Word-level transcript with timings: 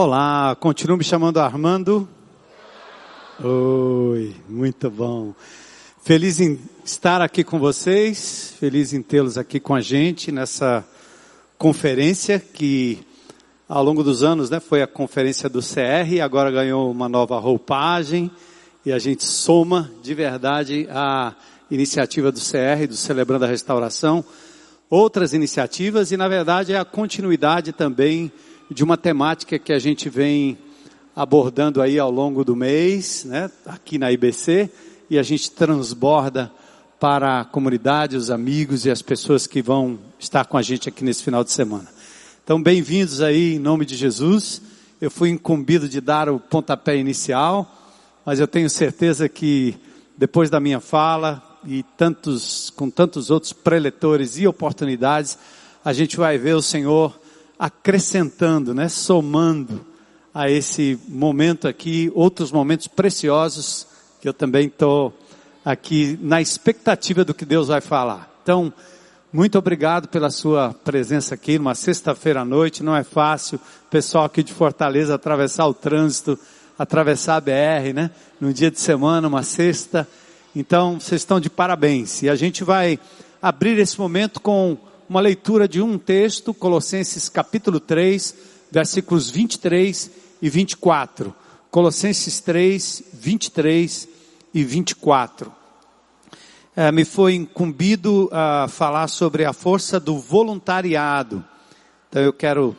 Olá, 0.00 0.56
continuo 0.60 0.96
me 0.96 1.02
chamando 1.02 1.40
Armando. 1.40 2.08
Oi, 3.42 4.32
muito 4.48 4.88
bom. 4.88 5.34
Feliz 6.04 6.38
em 6.38 6.56
estar 6.84 7.20
aqui 7.20 7.42
com 7.42 7.58
vocês, 7.58 8.54
feliz 8.60 8.92
em 8.92 9.02
tê-los 9.02 9.36
aqui 9.36 9.58
com 9.58 9.74
a 9.74 9.80
gente 9.80 10.30
nessa 10.30 10.86
conferência 11.58 12.38
que 12.38 13.04
ao 13.68 13.82
longo 13.82 14.04
dos 14.04 14.22
anos, 14.22 14.48
né, 14.50 14.60
foi 14.60 14.82
a 14.82 14.86
conferência 14.86 15.48
do 15.48 15.58
CR, 15.60 16.22
agora 16.22 16.52
ganhou 16.52 16.88
uma 16.88 17.08
nova 17.08 17.36
roupagem 17.40 18.30
e 18.86 18.92
a 18.92 19.00
gente 19.00 19.24
soma 19.24 19.90
de 20.00 20.14
verdade 20.14 20.86
a 20.92 21.34
iniciativa 21.68 22.30
do 22.30 22.38
CR, 22.38 22.86
do 22.86 22.94
Celebrando 22.94 23.46
a 23.46 23.48
Restauração, 23.48 24.24
outras 24.88 25.32
iniciativas 25.32 26.12
e 26.12 26.16
na 26.16 26.28
verdade 26.28 26.72
é 26.72 26.78
a 26.78 26.84
continuidade 26.84 27.72
também 27.72 28.30
de 28.70 28.84
uma 28.84 28.98
temática 28.98 29.58
que 29.58 29.72
a 29.72 29.78
gente 29.78 30.10
vem 30.10 30.58
abordando 31.16 31.80
aí 31.80 31.98
ao 31.98 32.10
longo 32.10 32.44
do 32.44 32.54
mês, 32.54 33.24
né, 33.24 33.50
aqui 33.64 33.96
na 33.96 34.12
IBC, 34.12 34.70
e 35.08 35.18
a 35.18 35.22
gente 35.22 35.50
transborda 35.50 36.52
para 37.00 37.40
a 37.40 37.44
comunidade, 37.44 38.16
os 38.16 38.30
amigos 38.30 38.84
e 38.84 38.90
as 38.90 39.00
pessoas 39.00 39.46
que 39.46 39.62
vão 39.62 39.98
estar 40.18 40.44
com 40.44 40.58
a 40.58 40.62
gente 40.62 40.88
aqui 40.88 41.02
nesse 41.02 41.22
final 41.22 41.42
de 41.42 41.50
semana. 41.50 41.88
Então, 42.44 42.62
bem-vindos 42.62 43.22
aí 43.22 43.54
em 43.54 43.58
nome 43.58 43.86
de 43.86 43.96
Jesus. 43.96 44.60
Eu 45.00 45.10
fui 45.10 45.30
incumbido 45.30 45.88
de 45.88 46.00
dar 46.00 46.28
o 46.28 46.38
pontapé 46.38 46.96
inicial, 46.96 47.66
mas 48.24 48.38
eu 48.38 48.46
tenho 48.46 48.68
certeza 48.68 49.28
que 49.28 49.76
depois 50.16 50.50
da 50.50 50.60
minha 50.60 50.80
fala 50.80 51.42
e 51.64 51.82
tantos, 51.96 52.70
com 52.70 52.90
tantos 52.90 53.30
outros 53.30 53.52
preletores 53.52 54.36
e 54.36 54.46
oportunidades, 54.46 55.38
a 55.82 55.92
gente 55.92 56.18
vai 56.18 56.36
ver 56.36 56.54
o 56.54 56.62
Senhor 56.62 57.18
acrescentando, 57.58 58.72
né, 58.72 58.88
somando 58.88 59.84
a 60.32 60.48
esse 60.48 60.98
momento 61.08 61.66
aqui 61.66 62.12
outros 62.14 62.52
momentos 62.52 62.86
preciosos 62.86 63.86
que 64.20 64.28
eu 64.28 64.32
também 64.32 64.66
estou 64.66 65.12
aqui 65.64 66.18
na 66.22 66.40
expectativa 66.40 67.24
do 67.24 67.34
que 67.34 67.44
Deus 67.44 67.68
vai 67.68 67.80
falar. 67.80 68.30
Então, 68.42 68.72
muito 69.32 69.58
obrigado 69.58 70.08
pela 70.08 70.30
sua 70.30 70.72
presença 70.72 71.34
aqui 71.34 71.58
numa 71.58 71.74
sexta-feira 71.74 72.40
à 72.40 72.44
noite. 72.44 72.82
Não 72.82 72.96
é 72.96 73.02
fácil, 73.02 73.60
pessoal 73.90 74.24
aqui 74.24 74.42
de 74.42 74.52
Fortaleza 74.52 75.14
atravessar 75.14 75.66
o 75.66 75.74
trânsito, 75.74 76.38
atravessar 76.78 77.36
a 77.36 77.40
BR, 77.40 77.92
né? 77.94 78.10
Num 78.40 78.52
dia 78.52 78.70
de 78.70 78.80
semana, 78.80 79.28
uma 79.28 79.42
sexta. 79.42 80.08
Então, 80.56 80.98
vocês 80.98 81.20
estão 81.20 81.38
de 81.38 81.50
parabéns. 81.50 82.22
E 82.22 82.28
a 82.28 82.34
gente 82.34 82.64
vai 82.64 82.98
abrir 83.42 83.78
esse 83.78 83.98
momento 83.98 84.40
com 84.40 84.78
uma 85.08 85.20
leitura 85.20 85.66
de 85.66 85.80
um 85.80 85.96
texto, 85.96 86.52
Colossenses 86.52 87.30
capítulo 87.30 87.80
3, 87.80 88.34
versículos 88.70 89.30
23 89.30 90.10
e 90.42 90.50
24. 90.50 91.34
Colossenses 91.70 92.40
3, 92.40 93.04
23 93.14 94.08
e 94.52 94.62
24. 94.62 95.50
É, 96.76 96.92
me 96.92 97.06
foi 97.06 97.34
incumbido 97.34 98.28
a 98.30 98.68
falar 98.68 99.08
sobre 99.08 99.46
a 99.46 99.52
força 99.54 99.98
do 99.98 100.18
voluntariado. 100.18 101.42
Então 102.10 102.20
eu 102.20 102.32
quero 102.32 102.76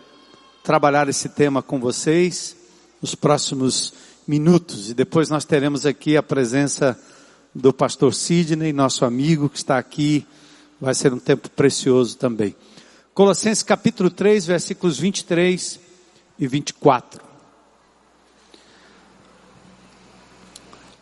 trabalhar 0.64 1.10
esse 1.10 1.30
tema 1.30 1.64
com 1.64 1.80
vocês 1.80 2.56
nos 3.02 3.16
próximos 3.16 3.92
minutos 4.28 4.92
e 4.92 4.94
depois 4.94 5.30
nós 5.30 5.46
teremos 5.46 5.84
aqui 5.86 6.16
a 6.16 6.22
presença 6.22 7.00
do 7.56 7.74
pastor 7.74 8.14
Sidney, 8.14 8.72
nosso 8.72 9.04
amigo 9.04 9.50
que 9.50 9.58
está 9.58 9.80
aqui 9.80 10.28
Vai 10.80 10.94
ser 10.94 11.14
um 11.14 11.20
tempo 11.20 11.50
precioso 11.50 12.18
também. 12.18 12.56
Colossenses 13.14 13.64
capítulo 13.64 14.10
3, 14.10 14.46
versículos 14.46 14.98
23 14.98 15.78
e 16.40 16.48
24. 16.48 17.22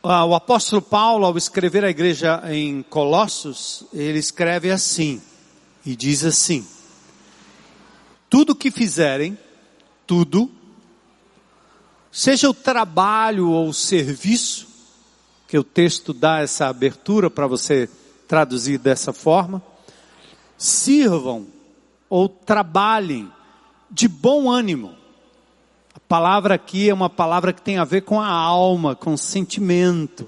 Ah, 0.02 0.26
o 0.26 0.34
apóstolo 0.34 0.82
Paulo, 0.82 1.26
ao 1.26 1.38
escrever 1.38 1.84
a 1.84 1.90
igreja 1.90 2.42
em 2.52 2.82
Colossos, 2.82 3.84
ele 3.94 4.18
escreve 4.18 4.72
assim, 4.72 5.22
e 5.86 5.96
diz 5.96 6.24
assim: 6.24 6.66
Tudo 8.28 8.56
que 8.56 8.72
fizerem, 8.72 9.38
tudo, 10.08 10.50
seja 12.12 12.50
o 12.50 12.54
trabalho 12.54 13.52
ou 13.52 13.70
o 13.70 13.74
serviço, 13.74 14.68
que 15.48 15.58
o 15.58 15.64
texto 15.64 16.14
dá 16.14 16.40
essa 16.40 16.66
abertura 16.66 17.30
para 17.30 17.46
você 17.46 17.88
traduzir 18.28 18.78
dessa 18.78 19.14
forma, 19.14 19.62
sirvam 20.58 21.48
ou 22.10 22.28
trabalhem 22.28 23.32
de 23.90 24.08
bom 24.08 24.52
ânimo. 24.52 24.96
A 25.94 26.00
palavra 26.00 26.56
aqui 26.56 26.90
é 26.90 26.94
uma 26.94 27.10
palavra 27.10 27.54
que 27.54 27.62
tem 27.62 27.78
a 27.78 27.84
ver 27.84 28.02
com 28.02 28.20
a 28.20 28.30
alma, 28.30 28.96
com 28.96 29.14
o 29.14 29.18
sentimento, 29.18 30.28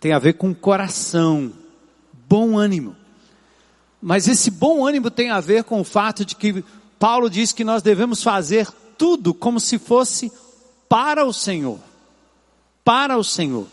tem 0.00 0.12
a 0.12 0.18
ver 0.18 0.34
com 0.34 0.50
o 0.50 0.54
coração, 0.54 1.52
bom 2.28 2.58
ânimo. 2.58 2.96
Mas 4.00 4.28
esse 4.28 4.50
bom 4.50 4.86
ânimo 4.86 5.10
tem 5.10 5.30
a 5.30 5.40
ver 5.40 5.64
com 5.64 5.80
o 5.80 5.84
fato 5.84 6.24
de 6.24 6.34
que 6.34 6.64
Paulo 6.98 7.28
diz 7.28 7.52
que 7.52 7.64
nós 7.64 7.82
devemos 7.82 8.22
fazer 8.22 8.68
tudo 8.96 9.34
como 9.34 9.60
se 9.60 9.78
fosse 9.78 10.32
para 10.88 11.24
o 11.24 11.32
Senhor, 11.32 11.78
para 12.84 13.18
o 13.18 13.24
Senhor 13.24 13.66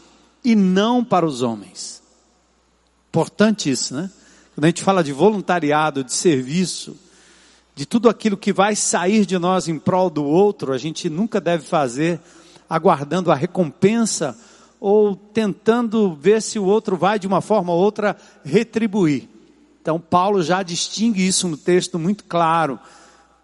e 0.44 0.55
não 0.55 1.03
para 1.03 1.25
os 1.25 1.41
homens. 1.41 2.03
Importante 3.13 3.69
isso, 3.69 3.94
né? 3.94 4.09
Quando 4.56 4.66
a 4.66 4.68
gente 4.69 4.81
fala 4.81 5.03
de 5.03 5.13
voluntariado, 5.13 6.03
de 6.03 6.12
serviço, 6.12 6.97
de 7.75 7.85
tudo 7.85 8.09
aquilo 8.09 8.35
que 8.35 8.51
vai 8.51 8.75
sair 8.75 9.24
de 9.24 9.38
nós 9.38 9.68
em 9.68 9.78
prol 9.78 10.09
do 10.09 10.24
outro, 10.24 10.74
a 10.74 10.79
gente 10.79 11.12
nunca 11.12 11.40
deve 11.40 11.63
fazer 11.63 12.19
aguardando 12.68 13.31
a 13.31 13.35
recompensa 13.35 14.35
ou 14.79 15.16
tentando 15.16 16.16
ver 16.16 16.41
se 16.41 16.57
o 16.57 16.66
outro 16.66 16.97
vai 16.97 17.19
de 17.19 17.28
uma 17.28 17.40
forma 17.40 17.72
ou 17.72 17.79
outra 17.79 18.18
retribuir. 18.44 19.29
Então 19.79 20.00
Paulo 20.00 20.41
já 20.41 20.63
distingue 20.63 21.23
isso 21.23 21.47
no 21.47 21.56
texto 21.56 22.00
muito 22.00 22.23
claro, 22.23 22.79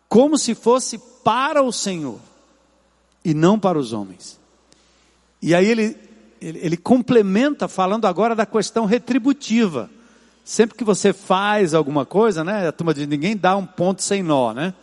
como 0.08 0.36
se 0.36 0.56
fosse 0.56 1.00
para 1.24 1.62
o 1.62 1.72
Senhor 1.72 2.18
e 3.24 3.36
não 3.36 3.60
para 3.60 3.78
os 3.78 3.94
homens. 3.94 4.40
E 5.40 5.54
aí 5.54 5.68
ele 5.68 6.09
ele, 6.42 6.60
ele 6.62 6.78
complementa 6.78 7.68
falando 7.68 8.06
agora 8.06 8.36
da 8.36 8.46
questão 8.46 8.86
retributiva. 8.86 9.90
Sempre 10.44 10.78
que 10.78 10.84
você 10.84 11.14
faz 11.14 11.74
alguma 11.74 12.06
coisa, 12.06 12.44
né? 12.44 12.68
A 12.68 12.72
turma 12.72 12.94
diz, 12.94 13.08
ninguém 13.08 13.38
dá 13.38 13.56
um 13.56 13.66
ponto 13.66 14.02
sem 14.02 14.24
nó, 14.24 14.54
né? 14.54 14.74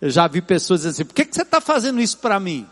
Eu 0.00 0.10
já 0.10 0.26
vi 0.26 0.40
pessoas 0.40 0.80
dizendo 0.80 0.92
assim, 0.92 1.04
por 1.04 1.14
que, 1.14 1.24
que 1.24 1.34
você 1.34 1.42
está 1.42 1.60
fazendo 1.60 2.00
isso 2.00 2.18
para 2.18 2.38
mim? 2.38 2.66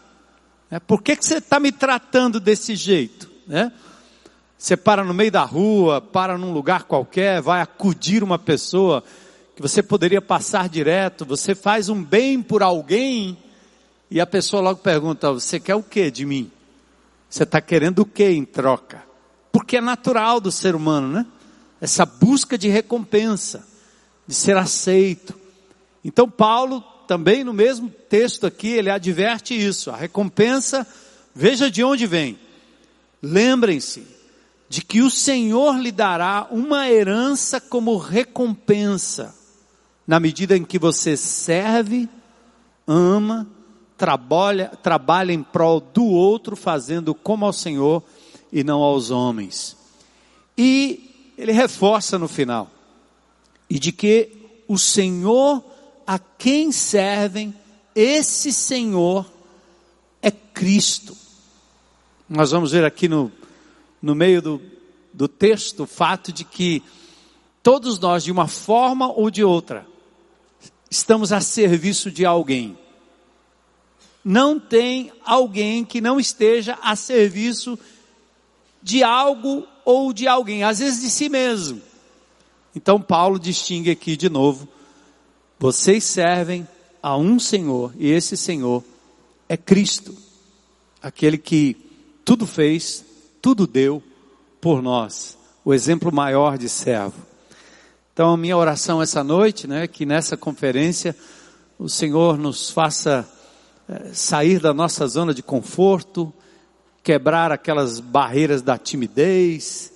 É, 0.70 0.78
por 0.78 1.03
que, 1.03 1.16
que 1.16 1.25
você 1.25 1.38
está 1.38 1.59
me 1.59 1.72
tratando 1.72 2.38
desse 2.38 2.76
jeito? 2.76 3.28
Né? 3.47 3.72
Você 4.56 4.76
para 4.76 5.03
no 5.03 5.14
meio 5.14 5.32
da 5.32 5.42
rua, 5.42 6.00
para 6.00 6.36
num 6.38 6.53
lugar 6.53 6.84
qualquer, 6.84 7.41
vai 7.41 7.60
acudir 7.60 8.22
uma 8.22 8.38
pessoa 8.38 9.03
que 9.56 9.62
você 9.62 9.82
poderia 9.82 10.20
passar 10.20 10.69
direto, 10.69 11.25
você 11.25 11.54
faz 11.54 11.88
um 11.88 12.03
bem 12.03 12.42
por 12.42 12.62
alguém 12.62 13.36
e 14.10 14.20
a 14.20 14.26
pessoa 14.26 14.62
logo 14.62 14.80
pergunta, 14.80 15.32
você 15.32 15.59
quer 15.59 15.75
o 15.75 15.82
que 15.82 16.10
de 16.10 16.25
mim? 16.25 16.50
Você 17.30 17.44
está 17.44 17.60
querendo 17.60 18.00
o 18.00 18.04
que 18.04 18.28
em 18.28 18.44
troca? 18.44 19.04
Porque 19.52 19.76
é 19.76 19.80
natural 19.80 20.41
do 20.41 20.50
ser 20.50 20.74
humano, 20.74 21.06
né? 21.06 21.26
Essa 21.80 22.04
busca 22.04 22.58
de 22.58 22.68
recompensa, 22.68 23.64
de 24.26 24.34
ser 24.34 24.56
aceito. 24.56 25.38
Então, 26.04 26.28
Paulo, 26.28 26.80
também 27.06 27.44
no 27.44 27.52
mesmo 27.52 27.88
texto 27.88 28.46
aqui, 28.46 28.68
ele 28.68 28.91
adverte 28.91 29.54
isso. 29.54 29.92
A 29.92 29.96
recompensa, 29.96 30.84
veja 31.32 31.70
de 31.70 31.84
onde 31.84 32.04
vem. 32.04 32.36
Lembrem-se 33.22 34.04
de 34.68 34.82
que 34.82 35.00
o 35.00 35.10
Senhor 35.10 35.78
lhe 35.78 35.92
dará 35.92 36.48
uma 36.50 36.91
herança 36.91 37.60
como 37.60 37.97
recompensa, 37.97 39.34
na 40.06 40.18
medida 40.18 40.56
em 40.56 40.64
que 40.64 40.78
você 40.78 41.16
serve, 41.16 42.08
ama 42.86 43.47
trabalha, 44.00 44.68
trabalha 44.82 45.30
em 45.30 45.42
prol 45.42 45.78
do 45.78 46.06
outro, 46.06 46.56
fazendo 46.56 47.14
como 47.14 47.44
ao 47.44 47.52
Senhor 47.52 48.02
e 48.50 48.64
não 48.64 48.80
aos 48.80 49.10
homens. 49.10 49.76
E 50.56 51.34
ele 51.36 51.52
reforça 51.52 52.18
no 52.18 52.26
final, 52.26 52.70
e 53.68 53.78
de 53.78 53.92
que 53.92 54.32
o 54.66 54.78
Senhor 54.78 55.62
a 56.06 56.18
quem 56.18 56.72
servem, 56.72 57.54
esse 57.94 58.54
Senhor 58.54 59.30
é 60.22 60.30
Cristo. 60.30 61.14
Nós 62.26 62.52
vamos 62.52 62.72
ver 62.72 62.86
aqui 62.86 63.06
no, 63.06 63.30
no 64.00 64.14
meio 64.14 64.41
do, 64.41 64.62
do 65.12 65.28
texto 65.28 65.82
o 65.82 65.86
fato 65.86 66.32
de 66.32 66.42
que 66.42 66.82
todos 67.62 67.98
nós, 67.98 68.24
de 68.24 68.32
uma 68.32 68.48
forma 68.48 69.12
ou 69.12 69.30
de 69.30 69.44
outra, 69.44 69.86
estamos 70.91 71.32
a 71.34 71.41
serviço 71.42 72.10
de 72.10 72.24
alguém 72.24 72.78
não 74.25 74.59
tem 74.59 75.13
alguém 75.25 75.84
que 75.84 76.01
não 76.01 76.21
esteja 76.21 76.78
a 76.83 76.95
serviço 76.95 77.78
de 78.83 79.03
algo 79.03 79.67
ou 79.84 80.13
de 80.13 80.27
alguém, 80.27 80.63
às 80.63 80.78
vezes 80.78 81.01
de 81.01 81.11
si 81.11 81.28
mesmo. 81.28 81.81
Então 82.75 83.01
Paulo 83.01 83.39
distingue 83.39 83.91
aqui 83.91 84.17
de 84.17 84.28
novo: 84.28 84.69
vocês 85.59 86.05
servem 86.05 86.67
a 87.03 87.17
um 87.17 87.39
Senhor, 87.39 87.93
e 87.99 88.11
esse 88.11 88.37
Senhor 88.37 88.84
é 89.49 89.57
Cristo, 89.57 90.15
aquele 91.03 91.39
que 91.39 91.77
tudo 92.25 92.47
fez, 92.47 93.05
tudo 93.41 93.67
deu 93.67 94.03
por 94.61 94.83
nós, 94.83 95.37
o 95.65 95.72
exemplo 95.72 96.13
maior 96.13 96.59
de 96.59 96.69
servo. 96.69 97.31
Então, 98.13 98.34
a 98.34 98.37
minha 98.37 98.57
oração 98.57 99.01
essa 99.01 99.25
noite, 99.25 99.67
né, 99.67 99.87
que 99.87 100.05
nessa 100.05 100.37
conferência 100.37 101.17
o 101.78 101.89
Senhor 101.89 102.37
nos 102.37 102.69
faça 102.69 103.27
sair 104.13 104.60
da 104.60 104.72
nossa 104.75 105.07
zona 105.07 105.33
de 105.33 105.42
conforto, 105.42 106.33
quebrar 107.03 107.51
aquelas 107.53 108.01
barreiras 108.01 108.63
da 108.63 108.77
timidez, 108.77 109.92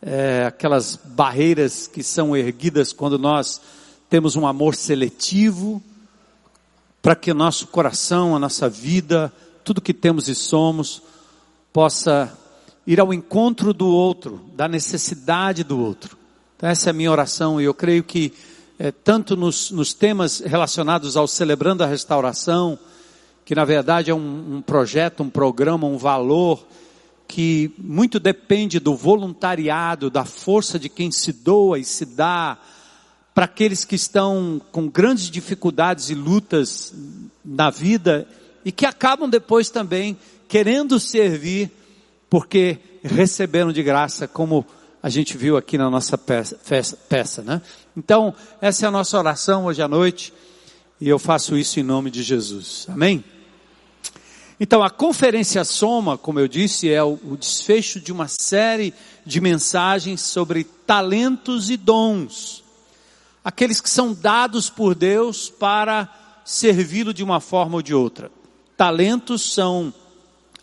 é, 0.00 0.44
aquelas 0.46 0.96
barreiras 0.96 1.86
que 1.86 2.02
são 2.02 2.36
erguidas 2.36 2.92
quando 2.92 3.18
nós 3.18 3.60
temos 4.08 4.36
um 4.36 4.46
amor 4.46 4.74
seletivo, 4.74 5.82
para 7.02 7.16
que 7.16 7.30
o 7.30 7.34
nosso 7.34 7.66
coração, 7.68 8.34
a 8.34 8.38
nossa 8.38 8.68
vida, 8.68 9.32
tudo 9.64 9.80
que 9.80 9.94
temos 9.94 10.28
e 10.28 10.34
somos, 10.34 11.02
possa 11.72 12.32
ir 12.86 13.00
ao 13.00 13.12
encontro 13.12 13.74
do 13.74 13.88
outro, 13.88 14.40
da 14.54 14.68
necessidade 14.68 15.64
do 15.64 15.78
outro. 15.78 16.16
Então, 16.56 16.68
essa 16.68 16.88
é 16.88 16.92
a 16.92 16.94
minha 16.94 17.10
oração 17.10 17.60
e 17.60 17.64
eu 17.64 17.74
creio 17.74 18.02
que 18.04 18.32
é, 18.78 18.90
tanto 18.90 19.36
nos, 19.36 19.70
nos, 19.70 19.92
temas 19.92 20.40
relacionados 20.40 21.16
ao 21.16 21.26
celebrando 21.26 21.82
a 21.82 21.86
restauração, 21.86 22.78
que 23.46 23.54
na 23.54 23.64
verdade 23.64 24.10
é 24.10 24.14
um, 24.14 24.56
um 24.56 24.60
projeto, 24.60 25.22
um 25.22 25.30
programa, 25.30 25.86
um 25.86 25.96
valor 25.96 26.66
que 27.28 27.72
muito 27.78 28.18
depende 28.18 28.80
do 28.80 28.96
voluntariado, 28.96 30.10
da 30.10 30.24
força 30.24 30.80
de 30.80 30.88
quem 30.88 31.12
se 31.12 31.32
doa 31.32 31.78
e 31.78 31.84
se 31.84 32.04
dá 32.04 32.58
para 33.32 33.44
aqueles 33.44 33.84
que 33.84 33.94
estão 33.94 34.60
com 34.72 34.88
grandes 34.88 35.30
dificuldades 35.30 36.10
e 36.10 36.14
lutas 36.14 36.92
na 37.44 37.70
vida 37.70 38.26
e 38.64 38.72
que 38.72 38.84
acabam 38.84 39.30
depois 39.30 39.70
também 39.70 40.18
querendo 40.48 40.98
servir 40.98 41.70
porque 42.28 42.78
receberam 43.04 43.72
de 43.72 43.82
graça, 43.82 44.26
como 44.26 44.66
a 45.00 45.08
gente 45.08 45.36
viu 45.36 45.56
aqui 45.56 45.78
na 45.78 45.88
nossa 45.88 46.18
peça, 46.18 46.58
peça, 47.08 47.42
né? 47.42 47.62
Então, 47.96 48.34
essa 48.60 48.86
é 48.86 48.88
a 48.88 48.90
nossa 48.90 49.16
oração 49.16 49.66
hoje 49.66 49.80
à 49.82 49.86
noite 49.86 50.32
e 51.00 51.08
eu 51.08 51.18
faço 51.18 51.56
isso 51.56 51.78
em 51.78 51.84
nome 51.84 52.10
de 52.10 52.24
Jesus. 52.24 52.86
Amém? 52.88 53.22
Então, 54.58 54.82
a 54.82 54.88
conferência 54.88 55.62
Soma, 55.64 56.16
como 56.16 56.40
eu 56.40 56.48
disse, 56.48 56.90
é 56.90 57.02
o, 57.02 57.36
desfecho 57.38 58.00
de 58.00 58.10
uma 58.10 58.26
série 58.26 58.94
de 59.24 59.38
mensagens 59.38 60.22
sobre 60.22 60.64
talentos 60.64 61.68
e 61.68 61.76
dons. 61.76 62.64
Aqueles 63.44 63.82
que 63.82 63.90
são 63.90 64.14
dados 64.14 64.70
por 64.70 64.94
Deus 64.94 65.50
para 65.50 66.08
servi-lo 66.42 67.12
de 67.12 67.22
uma 67.22 67.38
forma 67.38 67.76
ou 67.76 67.82
de 67.82 67.94
outra. 67.94 68.30
Talentos 68.78 69.52
são 69.52 69.92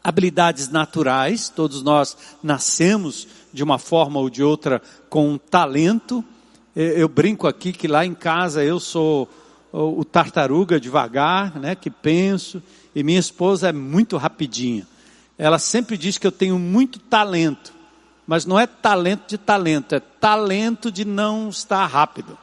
habilidades 0.04 0.69
naturais, 0.69 1.50
todos 1.50 1.84
nós 1.84 2.18
nascemos 2.42 3.28
de 3.54 3.63
uma 3.63 3.78
forma 3.78 4.19
ou 4.19 4.30
de 4.30 4.42
outra 4.42 4.81
com 5.07 5.30
um 5.30 5.38
talento. 5.38 6.25
Eu 6.75 7.07
brinco 7.07 7.48
aqui 7.48 7.72
que 7.72 7.88
lá 7.88 8.04
em 8.04 8.16
casa 8.16 8.63
eu 8.63 8.80
sou 8.80 9.30
o 9.72 10.04
tartaruga 10.04 10.80
devagar, 10.80 11.60
né, 11.60 11.74
que 11.74 11.90
penso, 11.90 12.62
e 12.95 13.04
minha 13.04 13.19
esposa 13.19 13.69
é 13.69 13.74
muito 13.74 14.18
rapidinha. 14.18 14.88
Ela 15.38 15.57
sempre 15.60 15.98
diz 15.98 16.18
que 16.18 16.28
eu 16.28 16.31
tenho 16.31 16.60
muito 16.60 17.00
talento, 17.00 17.74
mas 18.25 18.45
não 18.45 18.60
é 18.60 18.68
talento 18.68 19.28
de 19.28 19.38
talento, 19.38 19.95
é 19.95 20.00
talento 20.00 20.92
de 20.92 21.04
não 21.04 21.50
estar 21.50 21.86
rápido. 21.86 22.38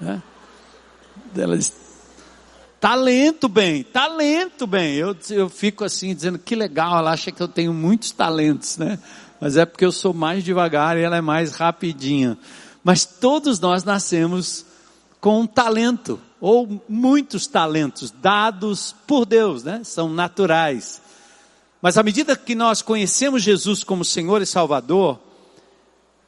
Né? 0.00 0.22
Ela 1.36 1.56
diz, 1.56 1.72
talento 2.80 3.48
bem, 3.48 3.84
talento 3.84 4.66
bem. 4.66 4.94
Eu, 4.94 5.16
eu 5.30 5.48
fico 5.48 5.84
assim 5.84 6.14
dizendo 6.14 6.38
que 6.38 6.54
legal, 6.54 6.98
ela 6.98 7.12
acha 7.12 7.30
que 7.30 7.42
eu 7.42 7.48
tenho 7.48 7.72
muitos 7.72 8.10
talentos, 8.10 8.78
né? 8.78 8.98
Mas 9.40 9.56
é 9.56 9.64
porque 9.66 9.84
eu 9.84 9.92
sou 9.92 10.14
mais 10.14 10.44
devagar 10.44 10.96
e 10.96 11.02
ela 11.02 11.16
é 11.16 11.20
mais 11.20 11.56
rapidinha. 11.56 12.38
Mas 12.82 13.04
todos 13.04 13.60
nós 13.60 13.84
nascemos 13.84 14.64
com 15.20 15.40
um 15.40 15.46
talento 15.46 16.20
ou 16.42 16.82
muitos 16.88 17.46
talentos 17.46 18.10
dados 18.10 18.92
por 19.06 19.24
Deus, 19.24 19.62
né? 19.62 19.84
São 19.84 20.08
naturais. 20.08 21.00
Mas 21.80 21.96
à 21.96 22.02
medida 22.02 22.34
que 22.34 22.56
nós 22.56 22.82
conhecemos 22.82 23.44
Jesus 23.44 23.84
como 23.84 24.04
Senhor 24.04 24.42
e 24.42 24.46
Salvador, 24.46 25.20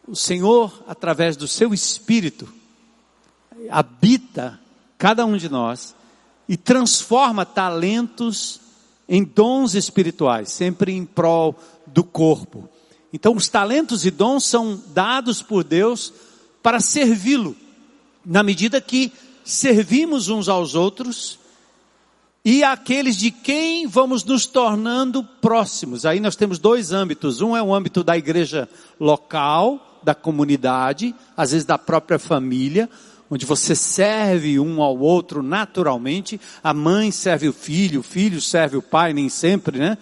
o 0.07 0.15
Senhor, 0.15 0.85
através 0.87 1.37
do 1.37 1.49
seu 1.49 1.75
Espírito, 1.75 2.49
habita 3.69 4.61
cada 4.97 5.27
um 5.27 5.37
de 5.37 5.49
nós 5.49 5.97
e 6.49 6.57
transforma 6.57 7.45
talentos 7.45 8.61
em 9.09 9.25
dons 9.25 9.75
espirituais, 9.75 10.49
sempre 10.53 10.93
em 10.93 11.05
prol 11.05 11.59
do 11.89 12.05
corpo. 12.05 12.69
Então, 13.13 13.35
os 13.35 13.49
talentos 13.49 14.07
e 14.07 14.13
dons 14.13 14.45
são 14.45 14.81
dados 14.95 15.43
por 15.43 15.65
Deus 15.65 16.15
para 16.63 16.79
servi-lo, 16.79 17.57
na 18.25 18.45
medida 18.45 18.81
que 18.81 19.13
servimos 19.45 20.29
uns 20.29 20.49
aos 20.49 20.75
outros 20.75 21.39
e 22.45 22.63
aqueles 22.63 23.17
de 23.17 23.31
quem 23.31 23.87
vamos 23.87 24.23
nos 24.25 24.45
tornando 24.45 25.25
próximos. 25.41 26.05
Aí 26.05 26.21
nós 26.21 26.37
temos 26.37 26.59
dois 26.59 26.93
âmbitos. 26.93 27.41
Um 27.41 27.57
é 27.57 27.63
o 27.63 27.75
âmbito 27.75 28.05
da 28.05 28.17
igreja 28.19 28.69
local, 29.01 30.01
da 30.03 30.15
comunidade, 30.15 31.15
às 31.37 31.53
vezes 31.53 31.65
da 31.65 31.79
própria 31.79 32.19
família, 32.19 32.91
onde 33.31 33.47
você 33.47 33.75
serve 33.75 34.61
um 34.61 34.83
ao 34.83 34.99
outro 34.99 35.43
naturalmente. 35.43 36.39
A 36.63 36.75
mãe 36.75 37.11
serve 37.11 37.49
o 37.49 37.53
filho, 37.53 38.01
o 38.01 38.03
filho 38.03 38.41
serve 38.41 38.77
o 38.77 38.83
pai, 38.83 39.15
nem 39.15 39.31
sempre, 39.31 39.79
né? 39.79 39.97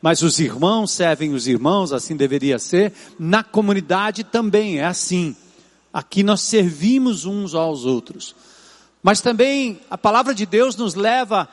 Mas 0.00 0.22
os 0.22 0.38
irmãos 0.38 0.92
servem 0.92 1.34
os 1.34 1.48
irmãos, 1.48 1.92
assim 1.92 2.16
deveria 2.16 2.60
ser. 2.60 2.92
Na 3.18 3.42
comunidade 3.42 4.22
também 4.22 4.78
é 4.78 4.84
assim. 4.84 5.34
Aqui 5.92 6.22
nós 6.22 6.42
servimos 6.42 7.24
uns 7.24 7.56
aos 7.56 7.84
outros. 7.84 8.36
Mas 9.02 9.20
também 9.20 9.80
a 9.90 9.96
palavra 9.96 10.34
de 10.34 10.44
Deus 10.44 10.76
nos 10.76 10.94
leva 10.94 11.48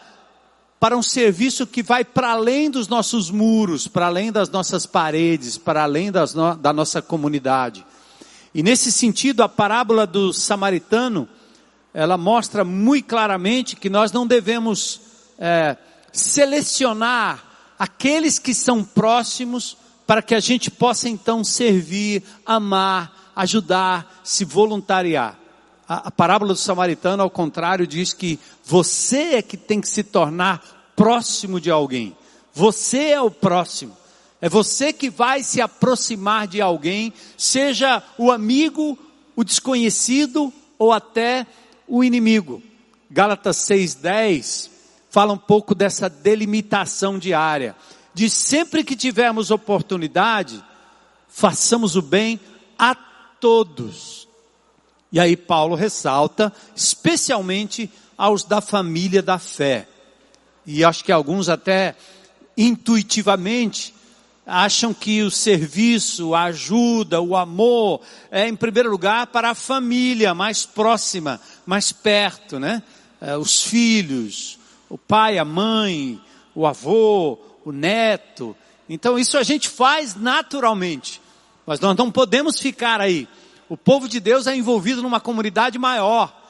para 0.79 0.97
um 0.97 1.03
serviço 1.03 1.65
que 1.65 1.81
vai 1.81 2.03
para 2.03 2.31
além 2.31 2.69
dos 2.69 2.87
nossos 2.87 3.29
muros, 3.29 3.87
para 3.87 4.07
além 4.07 4.31
das 4.31 4.49
nossas 4.49 4.85
paredes, 4.85 5.57
para 5.57 5.83
além 5.83 6.11
no, 6.11 6.55
da 6.55 6.73
nossa 6.73 7.01
comunidade. 7.01 7.85
E 8.53 8.63
nesse 8.63 8.91
sentido, 8.91 9.43
a 9.43 9.49
parábola 9.49 10.05
do 10.05 10.33
samaritano, 10.33 11.27
ela 11.93 12.17
mostra 12.17 12.63
muito 12.63 13.07
claramente 13.07 13.75
que 13.75 13.89
nós 13.89 14.11
não 14.11 14.27
devemos 14.27 15.01
é, 15.37 15.77
selecionar 16.11 17.43
aqueles 17.77 18.39
que 18.39 18.53
são 18.53 18.83
próximos 18.83 19.77
para 20.05 20.21
que 20.21 20.35
a 20.35 20.39
gente 20.39 20.69
possa 20.69 21.09
então 21.09 21.43
servir, 21.43 22.23
amar, 22.45 23.31
ajudar, 23.35 24.21
se 24.23 24.45
voluntariar 24.45 25.44
a, 25.87 26.07
a 26.07 26.11
parábola 26.11 26.53
do 26.53 26.59
samaritano, 26.59 27.23
ao 27.23 27.29
contrário, 27.29 27.85
diz 27.85 28.13
que 28.13 28.39
você 28.63 29.35
é 29.35 29.41
que 29.41 29.57
tem 29.57 29.79
que 29.79 29.89
se 29.89 30.03
tornar 30.03 30.93
próximo 30.95 31.59
de 31.59 31.69
alguém. 31.69 32.15
Você 32.53 33.09
é 33.09 33.21
o 33.21 33.29
próximo. 33.29 33.95
É 34.41 34.49
você 34.49 34.93
que 34.93 35.09
vai 35.09 35.43
se 35.43 35.61
aproximar 35.61 36.47
de 36.47 36.61
alguém, 36.61 37.13
seja 37.37 38.03
o 38.17 38.31
amigo, 38.31 38.97
o 39.35 39.43
desconhecido 39.43 40.53
ou 40.77 40.91
até 40.91 41.47
o 41.87 42.03
inimigo. 42.03 42.61
Gálatas 43.09 43.57
6:10 43.57 44.69
fala 45.09 45.33
um 45.33 45.37
pouco 45.37 45.73
dessa 45.73 46.09
delimitação 46.09 47.17
diária. 47.17 47.75
De 48.13 48.29
sempre 48.29 48.83
que 48.83 48.95
tivermos 48.95 49.51
oportunidade, 49.51 50.63
façamos 51.27 51.95
o 51.95 52.01
bem 52.01 52.39
a 52.77 52.95
todos. 53.39 54.24
E 55.11 55.19
aí 55.19 55.37
Paulo 55.37 55.75
ressalta, 55.75 56.51
especialmente 56.75 57.89
aos 58.17 58.43
da 58.43 58.61
família 58.61 59.21
da 59.21 59.37
fé. 59.39 59.87
E 60.65 60.83
acho 60.83 61.03
que 61.03 61.11
alguns 61.11 61.47
até 61.47 61.95
intuitivamente 62.57 63.93
acham 64.45 64.93
que 64.93 65.23
o 65.23 65.31
serviço, 65.31 66.35
a 66.35 66.43
ajuda, 66.43 67.19
o 67.19 67.35
amor 67.35 68.01
é 68.29 68.47
em 68.47 68.55
primeiro 68.55 68.89
lugar 68.89 69.27
para 69.27 69.51
a 69.51 69.55
família 69.55 70.33
mais 70.33 70.65
próxima, 70.65 71.41
mais 71.65 71.91
perto, 71.91 72.59
né? 72.59 72.83
É, 73.19 73.35
os 73.37 73.63
filhos, 73.63 74.59
o 74.89 74.97
pai, 74.97 75.37
a 75.37 75.45
mãe, 75.45 76.21
o 76.53 76.67
avô, 76.67 77.39
o 77.63 77.71
neto. 77.71 78.55
Então 78.87 79.17
isso 79.17 79.37
a 79.37 79.43
gente 79.43 79.67
faz 79.67 80.15
naturalmente. 80.15 81.21
Mas 81.65 81.79
nós 81.79 81.97
não 81.97 82.11
podemos 82.11 82.59
ficar 82.59 83.01
aí 83.01 83.27
o 83.67 83.75
povo 83.75 84.07
de 84.07 84.19
Deus 84.19 84.47
é 84.47 84.55
envolvido 84.55 85.01
numa 85.01 85.19
comunidade 85.19 85.77
maior. 85.79 86.43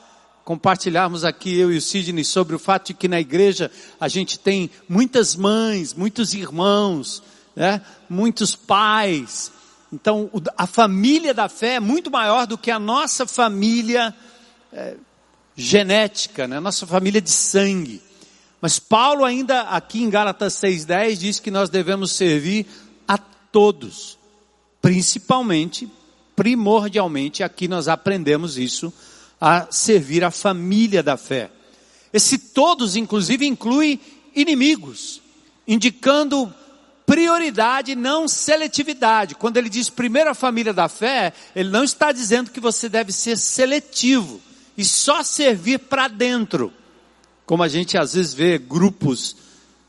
Compartilharmos 0.44 1.24
aqui, 1.24 1.58
eu 1.58 1.72
e 1.72 1.78
o 1.78 1.82
Sidney, 1.82 2.24
sobre 2.24 2.56
o 2.56 2.60
fato 2.60 2.88
de 2.88 2.94
que 2.94 3.08
na 3.08 3.20
igreja 3.20 3.72
a 4.00 4.08
gente 4.08 4.38
tem 4.38 4.70
muitas 4.88 5.36
mães, 5.36 5.94
muitos 5.94 6.34
irmãos, 6.34 7.24
né? 7.56 7.82
muitos 8.10 8.56
pais. 8.56 9.52
Então, 9.92 10.30
a 10.58 10.68
família 10.68 11.34
da 11.34 11.50
fé 11.50 11.76
é 11.76 11.80
muito 11.80 12.12
maior 12.12 12.46
do 12.46 12.58
que 12.58 12.70
a 12.70 12.78
nossa 12.78 13.26
família 13.26 14.14
é, 14.72 14.96
genética, 15.56 16.48
né? 16.48 16.60
nossa 16.60 16.86
família 16.86 17.22
de 17.22 17.32
sangue. 17.32 18.02
Mas 18.62 18.78
Paulo 18.78 19.24
ainda 19.24 19.62
aqui 19.62 20.04
em 20.04 20.10
Gálatas 20.10 20.54
6:10 20.56 21.18
diz 21.18 21.40
que 21.40 21.50
nós 21.50 21.70
devemos 21.70 22.12
servir 22.12 22.66
a 23.08 23.18
todos, 23.18 24.18
principalmente, 24.82 25.90
primordialmente, 26.36 27.44
aqui 27.44 27.68
nós 27.68 27.88
aprendemos 27.88 28.58
isso, 28.58 28.94
a 29.40 29.68
servir 29.72 30.24
a 30.24 30.32
família 30.32 31.02
da 31.02 31.18
fé. 31.18 31.50
Esse 32.12 32.38
todos 32.38 32.96
inclusive 32.96 33.46
inclui 33.46 34.00
inimigos, 34.36 35.22
indicando 35.68 36.54
prioridade, 37.06 37.96
não 37.96 38.28
seletividade. 38.28 39.36
Quando 39.36 39.58
ele 39.58 39.70
diz 39.70 39.90
primeira 39.90 40.34
família 40.34 40.74
da 40.74 40.90
fé, 40.90 41.34
ele 41.56 41.70
não 41.70 41.84
está 41.84 42.12
dizendo 42.12 42.52
que 42.52 42.60
você 42.60 42.90
deve 42.90 43.12
ser 43.12 43.38
seletivo 43.38 44.42
e 44.78 44.84
só 44.84 45.24
servir 45.24 45.80
para 45.80 46.08
dentro. 46.08 46.74
Como 47.46 47.64
a 47.64 47.68
gente 47.68 47.98
às 47.98 48.14
vezes 48.14 48.34
vê 48.34 48.58
grupos 48.58 49.36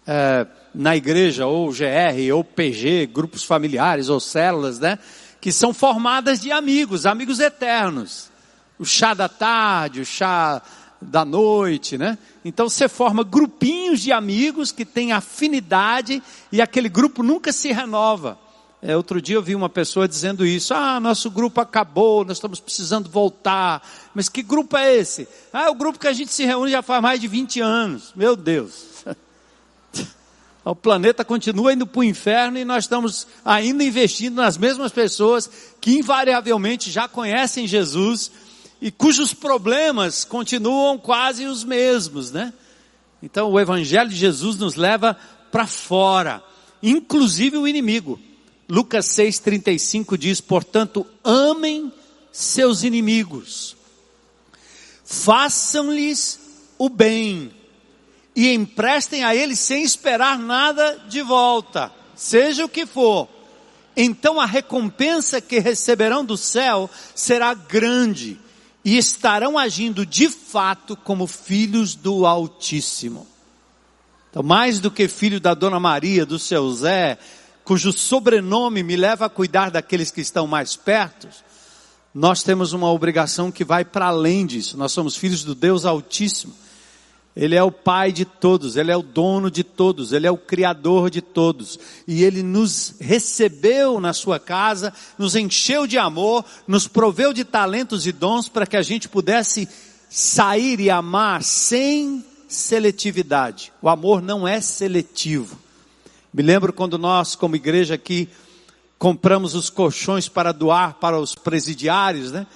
é, 0.06 0.46
na 0.74 0.94
igreja, 0.94 1.46
ou 1.46 1.70
GR, 1.70 2.34
ou 2.34 2.44
PG, 2.44 3.06
grupos 3.06 3.42
familiares 3.42 4.08
ou 4.08 4.20
células, 4.20 4.78
né? 4.78 4.98
Que 5.46 5.52
são 5.52 5.72
formadas 5.72 6.40
de 6.40 6.50
amigos, 6.50 7.06
amigos 7.06 7.38
eternos. 7.38 8.32
O 8.80 8.84
chá 8.84 9.14
da 9.14 9.28
tarde, 9.28 10.00
o 10.00 10.04
chá 10.04 10.60
da 11.00 11.24
noite, 11.24 11.96
né? 11.96 12.18
Então 12.44 12.68
você 12.68 12.88
forma 12.88 13.22
grupinhos 13.22 14.00
de 14.00 14.10
amigos 14.10 14.72
que 14.72 14.84
têm 14.84 15.12
afinidade 15.12 16.20
e 16.50 16.60
aquele 16.60 16.88
grupo 16.88 17.22
nunca 17.22 17.52
se 17.52 17.70
renova. 17.70 18.36
É, 18.82 18.96
outro 18.96 19.22
dia 19.22 19.36
eu 19.36 19.42
vi 19.42 19.54
uma 19.54 19.68
pessoa 19.68 20.08
dizendo 20.08 20.44
isso. 20.44 20.74
Ah, 20.74 20.98
nosso 20.98 21.30
grupo 21.30 21.60
acabou, 21.60 22.24
nós 22.24 22.38
estamos 22.38 22.58
precisando 22.58 23.08
voltar. 23.08 23.88
Mas 24.12 24.28
que 24.28 24.42
grupo 24.42 24.76
é 24.76 24.96
esse? 24.96 25.28
Ah, 25.52 25.66
é 25.66 25.70
o 25.70 25.76
grupo 25.76 26.00
que 26.00 26.08
a 26.08 26.12
gente 26.12 26.32
se 26.32 26.44
reúne 26.44 26.72
já 26.72 26.82
faz 26.82 27.00
mais 27.00 27.20
de 27.20 27.28
20 27.28 27.60
anos. 27.60 28.12
Meu 28.16 28.34
Deus. 28.34 28.95
O 30.66 30.74
planeta 30.74 31.24
continua 31.24 31.72
indo 31.72 31.86
para 31.86 32.00
o 32.00 32.04
inferno 32.04 32.58
e 32.58 32.64
nós 32.64 32.84
estamos 32.84 33.24
ainda 33.44 33.84
investindo 33.84 34.34
nas 34.34 34.58
mesmas 34.58 34.90
pessoas 34.90 35.48
que 35.80 35.92
invariavelmente 35.92 36.90
já 36.90 37.06
conhecem 37.06 37.68
Jesus 37.68 38.32
e 38.82 38.90
cujos 38.90 39.32
problemas 39.32 40.24
continuam 40.24 40.98
quase 40.98 41.46
os 41.46 41.62
mesmos, 41.62 42.32
né? 42.32 42.52
Então 43.22 43.52
o 43.52 43.60
Evangelho 43.60 44.10
de 44.10 44.16
Jesus 44.16 44.56
nos 44.56 44.74
leva 44.74 45.16
para 45.52 45.68
fora, 45.68 46.42
inclusive 46.82 47.56
o 47.56 47.68
inimigo. 47.68 48.18
Lucas 48.68 49.06
6,35 49.06 50.18
diz: 50.18 50.40
portanto, 50.40 51.06
amem 51.22 51.92
seus 52.32 52.82
inimigos, 52.82 53.76
façam-lhes 55.04 56.40
o 56.76 56.88
bem 56.88 57.52
e 58.36 58.52
emprestem 58.52 59.24
a 59.24 59.34
eles 59.34 59.58
sem 59.58 59.82
esperar 59.82 60.38
nada 60.38 61.00
de 61.08 61.22
volta, 61.22 61.90
seja 62.14 62.66
o 62.66 62.68
que 62.68 62.84
for. 62.84 63.26
Então 63.96 64.38
a 64.38 64.44
recompensa 64.44 65.40
que 65.40 65.58
receberão 65.58 66.22
do 66.22 66.36
céu 66.36 66.90
será 67.14 67.54
grande 67.54 68.38
e 68.84 68.98
estarão 68.98 69.56
agindo 69.56 70.04
de 70.04 70.28
fato 70.28 70.94
como 70.94 71.26
filhos 71.26 71.94
do 71.94 72.26
Altíssimo. 72.26 73.26
Então, 74.28 74.42
mais 74.42 74.80
do 74.80 74.90
que 74.90 75.08
filho 75.08 75.40
da 75.40 75.54
Dona 75.54 75.80
Maria, 75.80 76.26
do 76.26 76.38
seu 76.38 76.70
Zé, 76.72 77.18
cujo 77.64 77.90
sobrenome 77.90 78.82
me 78.82 78.94
leva 78.94 79.24
a 79.24 79.30
cuidar 79.30 79.70
daqueles 79.70 80.10
que 80.10 80.20
estão 80.20 80.46
mais 80.46 80.76
perto, 80.76 81.26
nós 82.14 82.42
temos 82.42 82.74
uma 82.74 82.92
obrigação 82.92 83.50
que 83.50 83.64
vai 83.64 83.82
para 83.82 84.08
além 84.08 84.44
disso. 84.44 84.76
Nós 84.76 84.92
somos 84.92 85.16
filhos 85.16 85.42
do 85.42 85.54
Deus 85.54 85.86
Altíssimo. 85.86 86.54
Ele 87.36 87.54
é 87.54 87.62
o 87.62 87.70
Pai 87.70 88.12
de 88.12 88.24
todos, 88.24 88.76
Ele 88.76 88.90
é 88.90 88.96
o 88.96 89.02
dono 89.02 89.50
de 89.50 89.62
todos, 89.62 90.12
Ele 90.12 90.26
é 90.26 90.30
o 90.30 90.38
Criador 90.38 91.10
de 91.10 91.20
todos. 91.20 91.78
E 92.08 92.24
Ele 92.24 92.42
nos 92.42 92.94
recebeu 92.98 94.00
na 94.00 94.14
Sua 94.14 94.40
casa, 94.40 94.90
nos 95.18 95.36
encheu 95.36 95.86
de 95.86 95.98
amor, 95.98 96.42
nos 96.66 96.88
proveu 96.88 97.34
de 97.34 97.44
talentos 97.44 98.06
e 98.06 98.12
dons 98.12 98.48
para 98.48 98.66
que 98.66 98.76
a 98.76 98.80
gente 98.80 99.06
pudesse 99.06 99.68
sair 100.08 100.80
e 100.80 100.88
amar 100.88 101.42
sem 101.42 102.24
seletividade. 102.48 103.70
O 103.82 103.88
amor 103.90 104.22
não 104.22 104.48
é 104.48 104.58
seletivo. 104.62 105.58
Me 106.32 106.42
lembro 106.42 106.72
quando 106.72 106.96
nós, 106.96 107.34
como 107.34 107.54
igreja 107.54 107.94
aqui, 107.94 108.30
compramos 108.98 109.54
os 109.54 109.68
colchões 109.68 110.26
para 110.26 110.52
doar 110.52 110.94
para 110.94 111.20
os 111.20 111.34
presidiários, 111.34 112.32
né? 112.32 112.46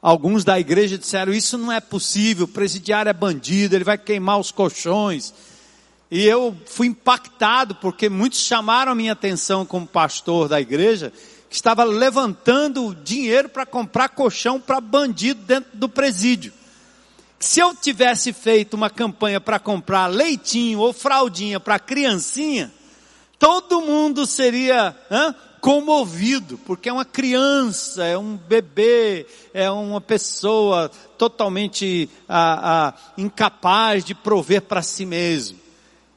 Alguns 0.00 0.44
da 0.44 0.58
igreja 0.58 0.98
disseram: 0.98 1.32
Isso 1.32 1.56
não 1.56 1.72
é 1.72 1.80
possível, 1.80 2.44
o 2.44 2.48
presidiário 2.48 3.10
é 3.10 3.12
bandido, 3.12 3.74
ele 3.74 3.84
vai 3.84 3.98
queimar 3.98 4.38
os 4.38 4.50
colchões. 4.50 5.32
E 6.10 6.24
eu 6.24 6.56
fui 6.66 6.86
impactado 6.86 7.74
porque 7.76 8.08
muitos 8.08 8.40
chamaram 8.40 8.92
a 8.92 8.94
minha 8.94 9.12
atenção 9.12 9.66
como 9.66 9.86
pastor 9.86 10.48
da 10.48 10.60
igreja, 10.60 11.12
que 11.48 11.56
estava 11.56 11.82
levantando 11.84 12.94
dinheiro 13.02 13.48
para 13.48 13.66
comprar 13.66 14.10
colchão 14.10 14.60
para 14.60 14.80
bandido 14.80 15.42
dentro 15.42 15.70
do 15.74 15.88
presídio. 15.88 16.52
Se 17.38 17.60
eu 17.60 17.74
tivesse 17.74 18.32
feito 18.32 18.74
uma 18.74 18.88
campanha 18.88 19.40
para 19.40 19.58
comprar 19.58 20.06
leitinho 20.06 20.78
ou 20.78 20.92
fraldinha 20.92 21.60
para 21.60 21.78
criancinha, 21.78 22.72
todo 23.38 23.82
mundo 23.82 24.26
seria 24.26 24.96
hã, 25.10 25.34
comovido, 25.66 26.56
porque 26.58 26.88
é 26.88 26.92
uma 26.92 27.04
criança, 27.04 28.04
é 28.04 28.16
um 28.16 28.36
bebê, 28.36 29.26
é 29.52 29.68
uma 29.68 30.00
pessoa 30.00 30.88
totalmente 31.18 32.08
ah, 32.28 32.60
ah, 32.62 33.12
incapaz 33.18 34.04
de 34.04 34.14
prover 34.14 34.62
para 34.62 34.80
si 34.80 35.04
mesmo. 35.04 35.58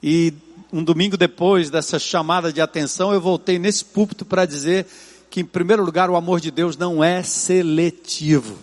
E 0.03 0.31
um 0.71 0.83
domingo 0.83 1.17
depois 1.17 1.71
dessa 1.71 1.97
chamada 1.97 2.53
de 2.53 2.61
atenção, 2.61 3.11
eu 3.11 3.19
voltei 3.19 3.57
nesse 3.57 3.83
púlpito 3.83 4.23
para 4.23 4.45
dizer 4.45 4.85
que, 5.31 5.41
em 5.41 5.45
primeiro 5.45 5.83
lugar, 5.83 6.11
o 6.11 6.15
amor 6.15 6.39
de 6.39 6.51
Deus 6.51 6.77
não 6.77 7.03
é 7.03 7.23
seletivo. 7.23 8.55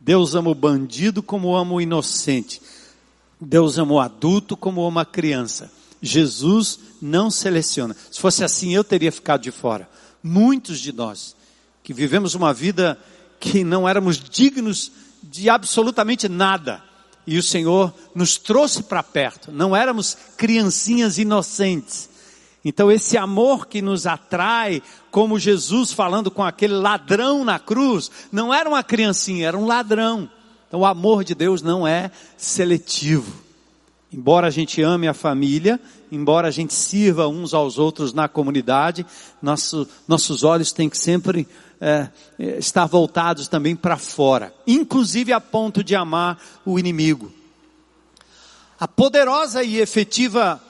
Deus 0.00 0.34
ama 0.34 0.50
o 0.50 0.56
bandido 0.56 1.22
como 1.22 1.54
ama 1.54 1.74
o 1.74 1.80
inocente. 1.80 2.60
Deus 3.40 3.78
ama 3.78 3.92
o 3.92 4.00
adulto 4.00 4.56
como 4.56 4.84
ama 4.84 5.02
a 5.02 5.06
criança. 5.06 5.70
Jesus 6.02 6.80
não 7.00 7.30
seleciona. 7.30 7.96
Se 8.10 8.20
fosse 8.20 8.44
assim, 8.44 8.74
eu 8.74 8.84
teria 8.84 9.12
ficado 9.12 9.42
de 9.42 9.50
fora. 9.50 9.88
Muitos 10.22 10.80
de 10.80 10.92
nós, 10.92 11.36
que 11.82 11.92
vivemos 11.92 12.34
uma 12.34 12.52
vida 12.52 12.98
que 13.40 13.62
não 13.62 13.88
éramos 13.88 14.18
dignos 14.18 14.90
de 15.22 15.48
absolutamente 15.48 16.28
nada, 16.28 16.82
e 17.26 17.36
o 17.36 17.42
Senhor 17.42 17.94
nos 18.14 18.36
trouxe 18.36 18.82
para 18.82 19.02
perto, 19.02 19.52
não 19.52 19.76
éramos 19.76 20.16
criancinhas 20.36 21.18
inocentes. 21.18 22.08
Então, 22.64 22.90
esse 22.90 23.16
amor 23.16 23.66
que 23.66 23.80
nos 23.80 24.06
atrai, 24.06 24.82
como 25.10 25.38
Jesus 25.38 25.92
falando 25.92 26.30
com 26.30 26.42
aquele 26.42 26.74
ladrão 26.74 27.44
na 27.44 27.58
cruz, 27.58 28.10
não 28.32 28.52
era 28.52 28.68
uma 28.68 28.82
criancinha, 28.82 29.46
era 29.46 29.56
um 29.56 29.66
ladrão. 29.66 30.28
Então, 30.66 30.80
o 30.80 30.86
amor 30.86 31.22
de 31.22 31.34
Deus 31.34 31.62
não 31.62 31.86
é 31.86 32.10
seletivo. 32.36 33.47
Embora 34.12 34.46
a 34.46 34.50
gente 34.50 34.80
ame 34.80 35.06
a 35.06 35.12
família, 35.12 35.78
embora 36.10 36.48
a 36.48 36.50
gente 36.50 36.72
sirva 36.72 37.28
uns 37.28 37.52
aos 37.52 37.78
outros 37.78 38.14
na 38.14 38.26
comunidade, 38.26 39.04
nosso, 39.42 39.86
nossos 40.06 40.42
olhos 40.42 40.72
têm 40.72 40.88
que 40.88 40.96
sempre 40.96 41.46
é, 41.78 42.08
estar 42.58 42.86
voltados 42.86 43.48
também 43.48 43.76
para 43.76 43.98
fora, 43.98 44.54
inclusive 44.66 45.32
a 45.32 45.40
ponto 45.40 45.84
de 45.84 45.94
amar 45.94 46.40
o 46.64 46.78
inimigo. 46.78 47.30
A 48.80 48.88
poderosa 48.88 49.62
e 49.62 49.78
efetiva 49.78 50.62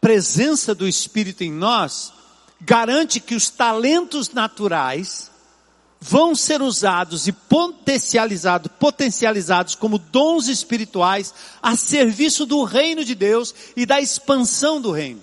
presença 0.00 0.74
do 0.74 0.86
Espírito 0.86 1.42
em 1.42 1.52
nós 1.52 2.12
garante 2.60 3.18
que 3.20 3.34
os 3.34 3.48
talentos 3.48 4.30
naturais 4.30 5.30
vão 6.06 6.34
ser 6.34 6.60
usados 6.60 7.26
e 7.26 7.32
potencializados, 7.32 8.70
potencializados 8.78 9.74
como 9.74 9.96
dons 9.96 10.48
espirituais 10.48 11.32
a 11.62 11.74
serviço 11.76 12.44
do 12.44 12.62
reino 12.62 13.02
de 13.02 13.14
Deus 13.14 13.54
e 13.74 13.86
da 13.86 13.98
expansão 14.02 14.82
do 14.82 14.90
reino. 14.90 15.22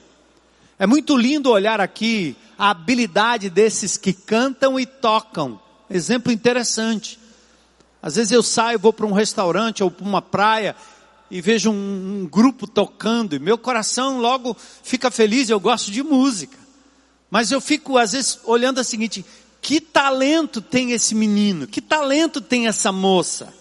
É 0.79 0.87
muito 0.87 1.15
lindo 1.15 1.51
olhar 1.51 1.79
aqui 1.79 2.35
a 2.57 2.71
habilidade 2.71 3.47
desses 3.47 3.95
que 3.95 4.11
cantam 4.11 4.79
e 4.79 4.87
tocam. 4.87 5.61
Exemplo 5.87 6.31
interessante. 6.31 7.19
Às 8.01 8.15
vezes 8.15 8.31
eu 8.31 8.41
saio, 8.41 8.79
vou 8.79 8.91
para 8.91 9.05
um 9.05 9.11
restaurante 9.11 9.83
ou 9.83 9.91
para 9.91 10.03
uma 10.03 10.21
praia 10.21 10.75
e 11.29 11.41
vejo 11.41 11.69
um, 11.69 12.21
um 12.23 12.25
grupo 12.27 12.65
tocando 12.65 13.35
e 13.35 13.39
meu 13.39 13.57
coração 13.57 14.19
logo 14.19 14.57
fica 14.81 15.11
feliz, 15.11 15.47
eu 15.47 15.59
gosto 15.59 15.91
de 15.91 16.01
música. 16.01 16.57
Mas 17.29 17.51
eu 17.51 17.61
fico 17.61 17.99
às 17.99 18.13
vezes 18.13 18.39
olhando 18.45 18.79
a 18.79 18.83
seguinte, 18.83 19.23
que 19.61 19.79
talento 19.79 20.59
tem 20.59 20.91
esse 20.91 21.13
menino? 21.13 21.67
Que 21.67 21.79
talento 21.79 22.41
tem 22.41 22.67
essa 22.67 22.91
moça? 22.91 23.53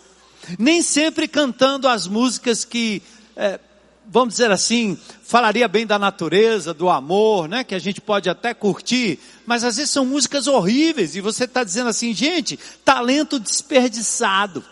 Nem 0.59 0.81
sempre 0.81 1.29
cantando 1.29 1.87
as 1.87 2.07
músicas 2.07 2.65
que, 2.65 3.03
é, 3.37 3.61
vamos 4.07 4.35
dizer 4.35 4.51
assim, 4.51 4.99
falaria 5.23 5.69
bem 5.69 5.87
da 5.87 5.99
natureza, 5.99 6.73
do 6.73 6.89
amor, 6.89 7.47
né? 7.47 7.63
Que 7.63 7.75
a 7.75 7.79
gente 7.79 8.01
pode 8.01 8.31
até 8.31 8.55
curtir, 8.55 9.19
mas 9.45 9.63
às 9.63 9.77
vezes 9.77 9.91
são 9.91 10.07
músicas 10.07 10.47
horríveis 10.47 11.15
e 11.15 11.21
você 11.21 11.45
está 11.45 11.63
dizendo 11.63 11.91
assim, 11.91 12.15
gente, 12.15 12.59
talento 12.83 13.39
desperdiçado. 13.39 14.65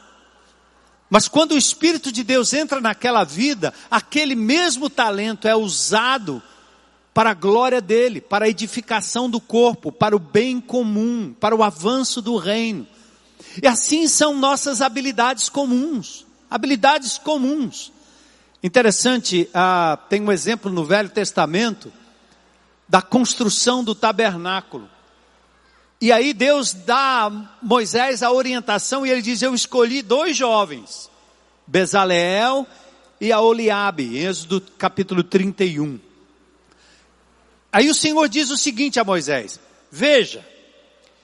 Mas 1.10 1.28
quando 1.28 1.52
o 1.52 1.58
Espírito 1.58 2.10
de 2.10 2.24
Deus 2.24 2.54
entra 2.54 2.80
naquela 2.80 3.22
vida, 3.22 3.72
aquele 3.90 4.34
mesmo 4.34 4.88
talento 4.88 5.46
é 5.46 5.54
usado 5.54 6.42
para 7.18 7.30
a 7.30 7.34
glória 7.34 7.80
dele, 7.80 8.20
para 8.20 8.44
a 8.44 8.48
edificação 8.48 9.28
do 9.28 9.40
corpo, 9.40 9.90
para 9.90 10.14
o 10.14 10.20
bem 10.20 10.60
comum, 10.60 11.34
para 11.40 11.52
o 11.52 11.64
avanço 11.64 12.22
do 12.22 12.36
reino. 12.36 12.86
E 13.60 13.66
assim 13.66 14.06
são 14.06 14.38
nossas 14.38 14.80
habilidades 14.80 15.48
comuns, 15.48 16.24
habilidades 16.48 17.18
comuns. 17.18 17.90
Interessante, 18.62 19.50
ah, 19.52 19.98
tem 20.08 20.22
um 20.22 20.30
exemplo 20.30 20.70
no 20.70 20.84
Velho 20.84 21.08
Testamento 21.08 21.92
da 22.88 23.02
construção 23.02 23.82
do 23.82 23.96
tabernáculo. 23.96 24.88
E 26.00 26.12
aí 26.12 26.32
Deus 26.32 26.72
dá 26.72 27.26
a 27.26 27.30
Moisés 27.60 28.22
a 28.22 28.30
orientação 28.30 29.04
e 29.04 29.10
ele 29.10 29.22
diz: 29.22 29.42
Eu 29.42 29.56
escolhi 29.56 30.02
dois 30.02 30.36
jovens, 30.36 31.10
Bezaleel 31.66 32.64
e 33.20 33.32
a 33.32 33.40
Oliabe, 33.40 34.18
Êxodo 34.18 34.60
capítulo 34.78 35.24
31. 35.24 36.06
Aí 37.72 37.88
o 37.88 37.94
Senhor 37.94 38.28
diz 38.28 38.50
o 38.50 38.56
seguinte 38.56 38.98
a 38.98 39.04
Moisés: 39.04 39.60
Veja, 39.90 40.44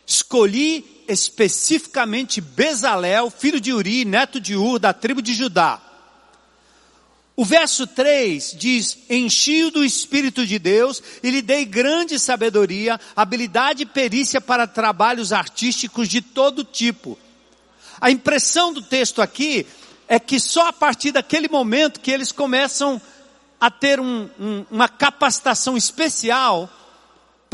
escolhi 0.07 1.05
especificamente 1.09 2.41
Bezalel, 2.41 3.31
filho 3.31 3.61
de 3.61 3.73
Uri, 3.73 4.05
neto 4.05 4.41
de 4.41 4.57
Ur, 4.57 4.79
da 4.79 4.93
tribo 4.93 5.23
de 5.23 5.35
Judá. 5.35 5.81
O 7.37 7.45
verso 7.45 7.87
3 7.87 8.55
diz: 8.57 8.99
Enchi-o 9.11 9.71
do 9.71 9.85
Espírito 9.85 10.47
de 10.47 10.59
Deus 10.59 11.03
e 11.23 11.31
lhe 11.31 11.43
dei 11.43 11.65
grande 11.65 12.19
sabedoria, 12.19 13.01
habilidade 13.17 13.83
e 13.83 13.87
perícia 13.87 14.41
para 14.41 14.67
trabalhos 14.67 15.33
artísticos 15.33 16.09
de 16.09 16.21
todo 16.21 16.63
tipo. 16.63 17.19
A 18.01 18.11
impressão 18.11 18.73
do 18.73 18.83
texto 18.83 19.21
aqui 19.21 19.67
é 20.07 20.21
que 20.21 20.39
só 20.39 20.69
a 20.69 20.73
partir 20.73 21.11
daquele 21.11 21.49
momento 21.49 22.01
que 22.01 22.11
eles 22.11 22.31
começam 22.31 22.97
a 22.97 23.01
ter 23.71 24.01
um, 24.01 24.29
um, 24.39 24.65
uma 24.71 24.89
capacitação 24.89 25.77
especial 25.77 26.71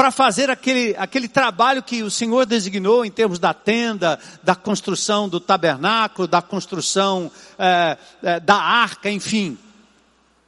para 0.01 0.11
fazer 0.11 0.49
aquele, 0.49 0.97
aquele 0.99 1.29
trabalho 1.29 1.83
que 1.83 2.03
o 2.03 2.11
Senhor 2.11 2.47
designou 2.47 3.05
em 3.05 3.11
termos 3.11 3.39
da 3.39 3.53
tenda, 3.53 4.19
da 4.43 4.55
construção 4.55 5.29
do 5.29 5.39
tabernáculo, 5.39 6.27
da 6.27 6.41
construção 6.41 7.31
é, 7.59 7.99
é, 8.23 8.41
da 8.41 8.57
arca, 8.57 9.11
enfim. 9.11 9.59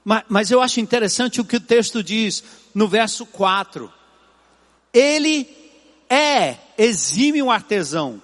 Mas, 0.02 0.22
mas 0.26 0.50
eu 0.50 0.62
acho 0.62 0.80
interessante 0.80 1.38
o 1.38 1.44
que 1.44 1.56
o 1.56 1.60
texto 1.60 2.02
diz 2.02 2.42
no 2.74 2.88
verso 2.88 3.26
4. 3.26 3.92
Ele 4.90 5.46
é 6.08 6.56
exímio 6.78 7.50
artesão. 7.50 8.22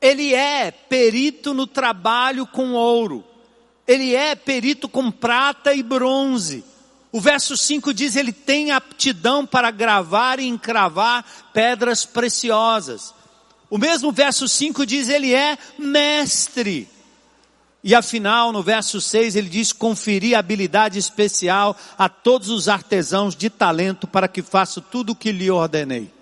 Ele 0.00 0.34
é 0.34 0.70
perito 0.72 1.54
no 1.54 1.66
trabalho 1.66 2.44
com 2.44 2.72
ouro. 2.72 3.24
Ele 3.88 4.14
é 4.14 4.34
perito 4.34 4.86
com 4.86 5.10
prata 5.10 5.72
e 5.72 5.82
bronze. 5.82 6.62
O 7.10 7.20
verso 7.20 7.56
5 7.56 7.94
diz: 7.94 8.16
ele 8.16 8.32
tem 8.32 8.70
aptidão 8.70 9.46
para 9.46 9.70
gravar 9.70 10.38
e 10.38 10.46
encravar 10.46 11.24
pedras 11.54 12.04
preciosas. 12.04 13.14
O 13.70 13.78
mesmo 13.78 14.12
verso 14.12 14.46
5 14.46 14.84
diz: 14.84 15.08
ele 15.08 15.34
é 15.34 15.56
mestre. 15.78 16.86
E 17.82 17.94
afinal, 17.94 18.52
no 18.52 18.62
verso 18.62 19.00
6, 19.00 19.36
ele 19.36 19.48
diz: 19.48 19.72
conferir 19.72 20.36
habilidade 20.36 20.98
especial 20.98 21.74
a 21.96 22.10
todos 22.10 22.50
os 22.50 22.68
artesãos 22.68 23.34
de 23.34 23.48
talento 23.48 24.06
para 24.06 24.28
que 24.28 24.42
façam 24.42 24.84
tudo 24.90 25.12
o 25.12 25.16
que 25.16 25.32
lhe 25.32 25.50
ordenei. 25.50 26.12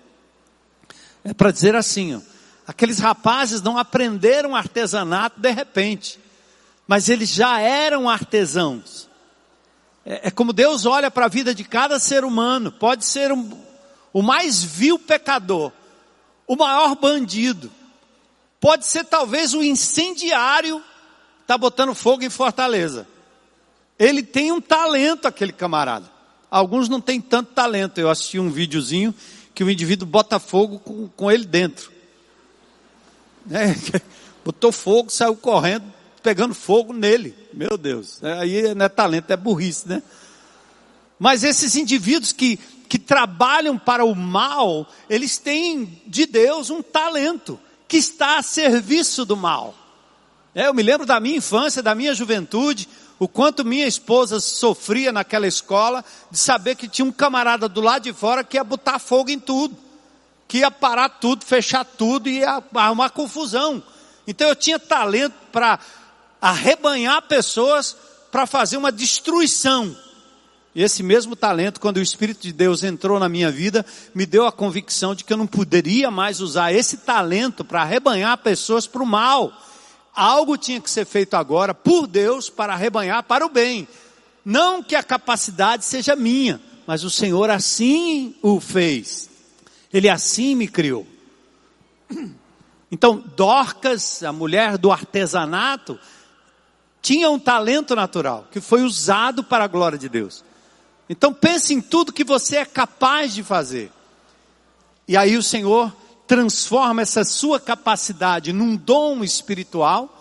É 1.21 1.33
para 1.33 1.51
dizer 1.51 1.75
assim, 1.75 2.15
ó, 2.15 2.21
aqueles 2.65 2.99
rapazes 2.99 3.61
não 3.61 3.77
aprenderam 3.77 4.55
artesanato 4.55 5.41
de 5.41 5.51
repente, 5.51 6.17
mas 6.87 7.09
eles 7.09 7.29
já 7.29 7.59
eram 7.59 8.09
artesãos. 8.09 9.09
É, 10.05 10.29
é 10.29 10.31
como 10.31 10.53
Deus 10.53 10.85
olha 10.85 11.11
para 11.11 11.25
a 11.25 11.29
vida 11.29 11.53
de 11.53 11.63
cada 11.63 11.99
ser 11.99 12.23
humano, 12.23 12.71
pode 12.71 13.05
ser 13.05 13.31
um, 13.31 13.49
o 14.13 14.21
mais 14.21 14.63
vil 14.63 14.97
pecador, 14.97 15.71
o 16.47 16.55
maior 16.55 16.95
bandido, 16.95 17.69
pode 18.59 18.85
ser 18.87 19.03
talvez 19.03 19.53
o 19.53 19.61
incendiário 19.61 20.81
está 21.41 21.57
botando 21.57 21.93
fogo 21.93 22.23
em 22.23 22.29
Fortaleza. 22.29 23.07
Ele 23.99 24.21
tem 24.21 24.51
um 24.51 24.61
talento, 24.61 25.27
aquele 25.27 25.51
camarada. 25.51 26.09
Alguns 26.51 26.87
não 26.87 27.01
têm 27.01 27.19
tanto 27.19 27.53
talento. 27.53 27.97
Eu 27.97 28.09
assisti 28.09 28.37
um 28.39 28.49
videozinho 28.49 29.13
que 29.55 29.63
o 29.63 29.71
indivíduo 29.71 30.07
bota 30.07 30.39
fogo 30.39 30.77
com, 30.79 31.07
com 31.07 31.31
ele 31.31 31.45
dentro. 31.45 31.91
É, 33.49 34.01
botou 34.43 34.73
fogo, 34.73 35.09
saiu 35.09 35.33
correndo, 35.33 35.85
pegando 36.21 36.53
fogo 36.53 36.93
nele. 36.93 37.35
Meu 37.53 37.77
Deus. 37.77 38.21
É, 38.23 38.33
aí 38.39 38.75
não 38.75 38.85
é 38.85 38.89
talento, 38.89 39.31
é 39.31 39.37
burrice, 39.37 39.87
né? 39.87 40.03
Mas 41.19 41.43
esses 41.43 41.75
indivíduos 41.75 42.31
que, 42.31 42.57
que 42.87 42.99
trabalham 42.99 43.77
para 43.77 44.05
o 44.05 44.15
mal, 44.15 44.87
eles 45.09 45.37
têm 45.37 46.01
de 46.05 46.25
Deus 46.25 46.69
um 46.69 46.81
talento 46.81 47.59
que 47.87 47.97
está 47.97 48.37
a 48.37 48.43
serviço 48.43 49.25
do 49.25 49.35
mal. 49.35 49.73
É, 50.53 50.67
eu 50.67 50.73
me 50.73 50.83
lembro 50.83 51.05
da 51.05 51.19
minha 51.19 51.37
infância, 51.37 51.81
da 51.81 51.95
minha 51.95 52.13
juventude, 52.13 52.87
o 53.19 53.27
quanto 53.27 53.65
minha 53.65 53.87
esposa 53.87 54.39
sofria 54.39 55.11
naquela 55.11 55.47
escola 55.47 56.03
de 56.29 56.37
saber 56.37 56.75
que 56.75 56.87
tinha 56.87 57.05
um 57.05 57.11
camarada 57.11 57.67
do 57.67 57.81
lado 57.81 58.03
de 58.03 58.13
fora 58.13 58.43
que 58.43 58.57
ia 58.57 58.63
botar 58.63 58.99
fogo 58.99 59.29
em 59.29 59.39
tudo, 59.39 59.75
que 60.47 60.59
ia 60.59 60.69
parar 60.69 61.09
tudo, 61.09 61.45
fechar 61.45 61.83
tudo 61.83 62.29
e 62.29 62.39
ia 62.39 62.61
arrumar 62.75 63.09
confusão. 63.09 63.81
Então 64.27 64.47
eu 64.47 64.55
tinha 64.55 64.77
talento 64.77 65.33
para 65.51 65.79
arrebanhar 66.41 67.21
pessoas 67.23 67.95
para 68.31 68.45
fazer 68.45 68.77
uma 68.77 68.91
destruição. 68.91 69.95
Esse 70.75 71.01
mesmo 71.01 71.35
talento, 71.35 71.79
quando 71.79 71.97
o 71.97 72.01
Espírito 72.01 72.41
de 72.41 72.53
Deus 72.53 72.83
entrou 72.83 73.19
na 73.19 73.27
minha 73.27 73.51
vida, 73.51 73.85
me 74.13 74.25
deu 74.25 74.45
a 74.45 74.51
convicção 74.51 75.15
de 75.15 75.23
que 75.23 75.33
eu 75.33 75.37
não 75.37 75.47
poderia 75.47 76.11
mais 76.11 76.39
usar 76.39 76.71
esse 76.71 76.97
talento 76.97 77.65
para 77.65 77.81
arrebanhar 77.81 78.37
pessoas 78.37 78.85
para 78.85 79.01
o 79.01 79.05
mal 79.05 79.51
algo 80.17 80.57
tinha 80.57 80.81
que 80.81 80.89
ser 80.89 81.05
feito 81.05 81.35
agora 81.35 81.75
por 81.75 82.07
Deus 82.07 82.49
para 82.49 82.73
arrebanhar 82.73 83.21
para 83.23 83.45
o 83.45 83.49
bem. 83.49 83.87
Não 84.43 84.81
que 84.81 84.95
a 84.95 85.03
capacidade 85.03 85.85
seja 85.85 86.15
minha, 86.15 86.59
mas 86.87 87.03
o 87.03 87.09
Senhor 87.09 87.51
assim 87.51 88.35
o 88.41 88.59
fez. 88.59 89.29
Ele 89.93 90.09
assim 90.09 90.55
me 90.55 90.67
criou. 90.67 91.05
Então, 92.89 93.21
Dorcas, 93.35 94.23
a 94.23 94.31
mulher 94.31 94.77
do 94.77 94.91
artesanato, 94.91 95.99
tinha 97.01 97.29
um 97.29 97.39
talento 97.39 97.95
natural 97.95 98.47
que 98.51 98.59
foi 98.59 98.83
usado 98.83 99.43
para 99.43 99.65
a 99.65 99.67
glória 99.67 99.97
de 99.97 100.09
Deus. 100.09 100.43
Então, 101.09 101.33
pense 101.33 101.73
em 101.73 101.81
tudo 101.81 102.11
que 102.11 102.23
você 102.23 102.57
é 102.57 102.65
capaz 102.65 103.33
de 103.33 103.43
fazer. 103.43 103.91
E 105.07 105.15
aí 105.15 105.37
o 105.37 105.43
Senhor 105.43 105.95
transforma 106.27 107.01
essa 107.01 107.23
sua 107.23 107.59
capacidade 107.59 108.51
num 108.51 108.75
dom 108.75 109.23
espiritual 109.23 110.13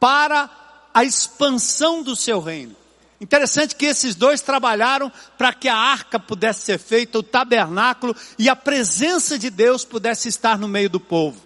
para 0.00 0.48
a 0.94 1.04
expansão 1.04 2.02
do 2.02 2.16
seu 2.16 2.40
reino. 2.40 2.74
Interessante 3.20 3.76
que 3.76 3.86
esses 3.86 4.14
dois 4.14 4.40
trabalharam 4.40 5.12
para 5.38 5.52
que 5.52 5.68
a 5.68 5.76
arca 5.76 6.18
pudesse 6.18 6.62
ser 6.62 6.78
feita, 6.78 7.18
o 7.18 7.22
tabernáculo 7.22 8.14
e 8.38 8.48
a 8.48 8.56
presença 8.56 9.38
de 9.38 9.50
Deus 9.50 9.84
pudesse 9.84 10.28
estar 10.28 10.58
no 10.58 10.68
meio 10.68 10.90
do 10.90 11.00
povo. 11.00 11.40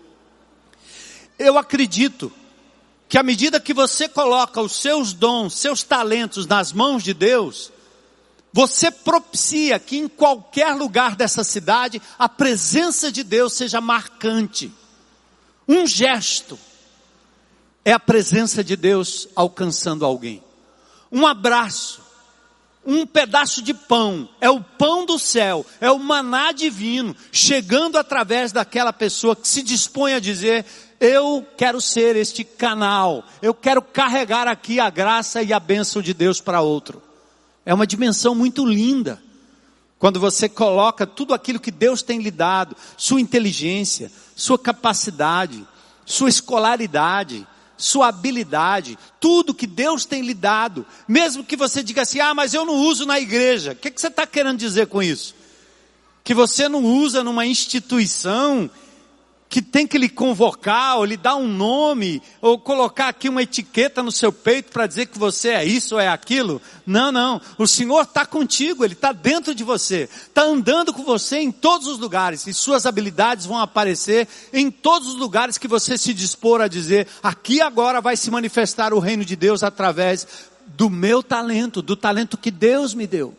Eu 1.38 1.58
acredito 1.58 2.32
que 3.08 3.16
à 3.16 3.22
medida 3.22 3.58
que 3.58 3.72
você 3.72 4.08
coloca 4.08 4.60
os 4.60 4.80
seus 4.80 5.12
dons, 5.12 5.54
seus 5.54 5.82
talentos 5.82 6.46
nas 6.46 6.72
mãos 6.72 7.02
de 7.02 7.14
Deus, 7.14 7.72
você 8.52 8.90
propicia 8.90 9.78
que 9.78 9.96
em 9.96 10.08
qualquer 10.08 10.74
lugar 10.74 11.16
dessa 11.16 11.42
cidade 11.42 12.02
a 12.18 12.28
presença 12.28 13.10
de 13.10 13.22
Deus 13.22 13.54
seja 13.54 13.80
marcante. 13.80 14.70
Um 15.66 15.86
gesto 15.86 16.58
é 17.84 17.92
a 17.92 18.00
presença 18.00 18.62
de 18.62 18.76
Deus 18.76 19.28
alcançando 19.34 20.04
alguém. 20.04 20.42
Um 21.10 21.26
abraço, 21.26 22.02
um 22.84 23.06
pedaço 23.06 23.62
de 23.62 23.72
pão, 23.72 24.28
é 24.40 24.50
o 24.50 24.62
pão 24.62 25.06
do 25.06 25.18
céu, 25.18 25.64
é 25.80 25.90
o 25.90 25.98
maná 25.98 26.52
divino, 26.52 27.16
chegando 27.32 27.96
através 27.96 28.52
daquela 28.52 28.92
pessoa 28.92 29.34
que 29.34 29.48
se 29.48 29.62
dispõe 29.62 30.14
a 30.14 30.20
dizer: 30.20 30.66
Eu 31.00 31.46
quero 31.56 31.80
ser 31.80 32.16
este 32.16 32.42
canal, 32.42 33.24
eu 33.40 33.54
quero 33.54 33.80
carregar 33.80 34.48
aqui 34.48 34.80
a 34.80 34.90
graça 34.90 35.42
e 35.42 35.52
a 35.52 35.60
bênção 35.60 36.02
de 36.02 36.12
Deus 36.12 36.40
para 36.40 36.60
outro. 36.60 37.00
É 37.64 37.72
uma 37.72 37.86
dimensão 37.86 38.34
muito 38.34 38.66
linda. 38.66 39.22
Quando 39.98 40.18
você 40.18 40.48
coloca 40.48 41.06
tudo 41.06 41.34
aquilo 41.34 41.60
que 41.60 41.70
Deus 41.70 42.02
tem 42.02 42.20
lhe 42.20 42.30
dado, 42.30 42.76
sua 42.96 43.20
inteligência, 43.20 44.10
sua 44.34 44.58
capacidade, 44.58 45.66
sua 46.04 46.28
escolaridade, 46.28 47.46
sua 47.76 48.08
habilidade, 48.08 48.98
tudo 49.20 49.54
que 49.54 49.66
Deus 49.66 50.04
tem 50.04 50.22
lhe 50.22 50.34
dado, 50.34 50.84
mesmo 51.06 51.44
que 51.44 51.56
você 51.56 51.82
diga 51.82 52.02
assim, 52.02 52.18
ah, 52.18 52.34
mas 52.34 52.54
eu 52.54 52.64
não 52.64 52.74
uso 52.74 53.06
na 53.06 53.20
igreja. 53.20 53.72
O 53.72 53.76
que, 53.76 53.90
que 53.90 54.00
você 54.00 54.08
está 54.08 54.26
querendo 54.26 54.58
dizer 54.58 54.88
com 54.88 55.00
isso? 55.00 55.34
Que 56.24 56.34
você 56.34 56.68
não 56.68 56.84
usa 56.84 57.22
numa 57.22 57.46
instituição 57.46 58.68
que 59.48 59.62
tem 59.62 59.86
que 59.86 59.96
lhe 59.96 60.10
convocar, 60.10 60.98
ou 60.98 61.04
lhe 61.04 61.16
dar 61.16 61.36
um 61.36 61.48
nome, 61.48 62.22
ou 62.40 62.58
colocar 62.58 63.08
aqui 63.08 63.28
uma 63.28 63.42
etiqueta 63.42 64.02
no 64.02 64.12
seu 64.12 64.30
peito 64.30 64.70
para 64.70 64.86
dizer 64.86 65.06
que 65.06 65.18
você 65.18 65.48
é 65.48 65.64
isso 65.64 65.94
ou 65.94 66.00
é 66.00 66.08
aquilo. 66.08 66.60
Não, 66.86 67.10
não. 67.10 67.40
O 67.56 67.66
Senhor 67.66 68.02
está 68.02 68.26
contigo, 68.26 68.84
Ele 68.84 68.92
está 68.92 69.10
dentro 69.10 69.54
de 69.54 69.64
você, 69.64 70.08
está 70.12 70.42
andando 70.42 70.92
com 70.92 71.02
você 71.02 71.38
em 71.38 71.50
todos 71.50 71.86
os 71.86 71.98
lugares, 71.98 72.46
e 72.46 72.52
suas 72.52 72.84
habilidades 72.84 73.46
vão 73.46 73.58
aparecer 73.58 74.28
em 74.52 74.70
todos 74.70 75.08
os 75.08 75.14
lugares 75.14 75.56
que 75.56 75.66
você 75.66 75.96
se 75.96 76.12
dispor 76.12 76.60
a 76.60 76.68
dizer: 76.68 77.08
aqui 77.22 77.62
agora 77.62 78.02
vai 78.02 78.16
se 78.16 78.30
manifestar 78.30 78.92
o 78.92 78.98
reino 78.98 79.24
de 79.24 79.34
Deus 79.34 79.62
através 79.62 80.26
do 80.66 80.90
meu 80.90 81.22
talento, 81.22 81.80
do 81.80 81.96
talento 81.96 82.36
que 82.36 82.50
Deus 82.50 82.92
me 82.92 83.06
deu. 83.06 83.34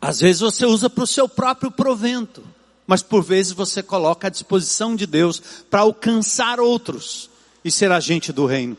Às 0.00 0.20
vezes 0.20 0.42
você 0.42 0.66
usa 0.66 0.90
para 0.90 1.02
o 1.02 1.06
seu 1.06 1.26
próprio 1.28 1.70
provento 1.70 2.44
mas 2.88 3.02
por 3.02 3.22
vezes 3.22 3.52
você 3.52 3.82
coloca 3.82 4.26
à 4.28 4.30
disposição 4.30 4.96
de 4.96 5.06
Deus 5.06 5.42
para 5.70 5.82
alcançar 5.82 6.58
outros 6.58 7.28
e 7.62 7.70
ser 7.70 7.92
agente 7.92 8.32
do 8.32 8.46
reino. 8.46 8.78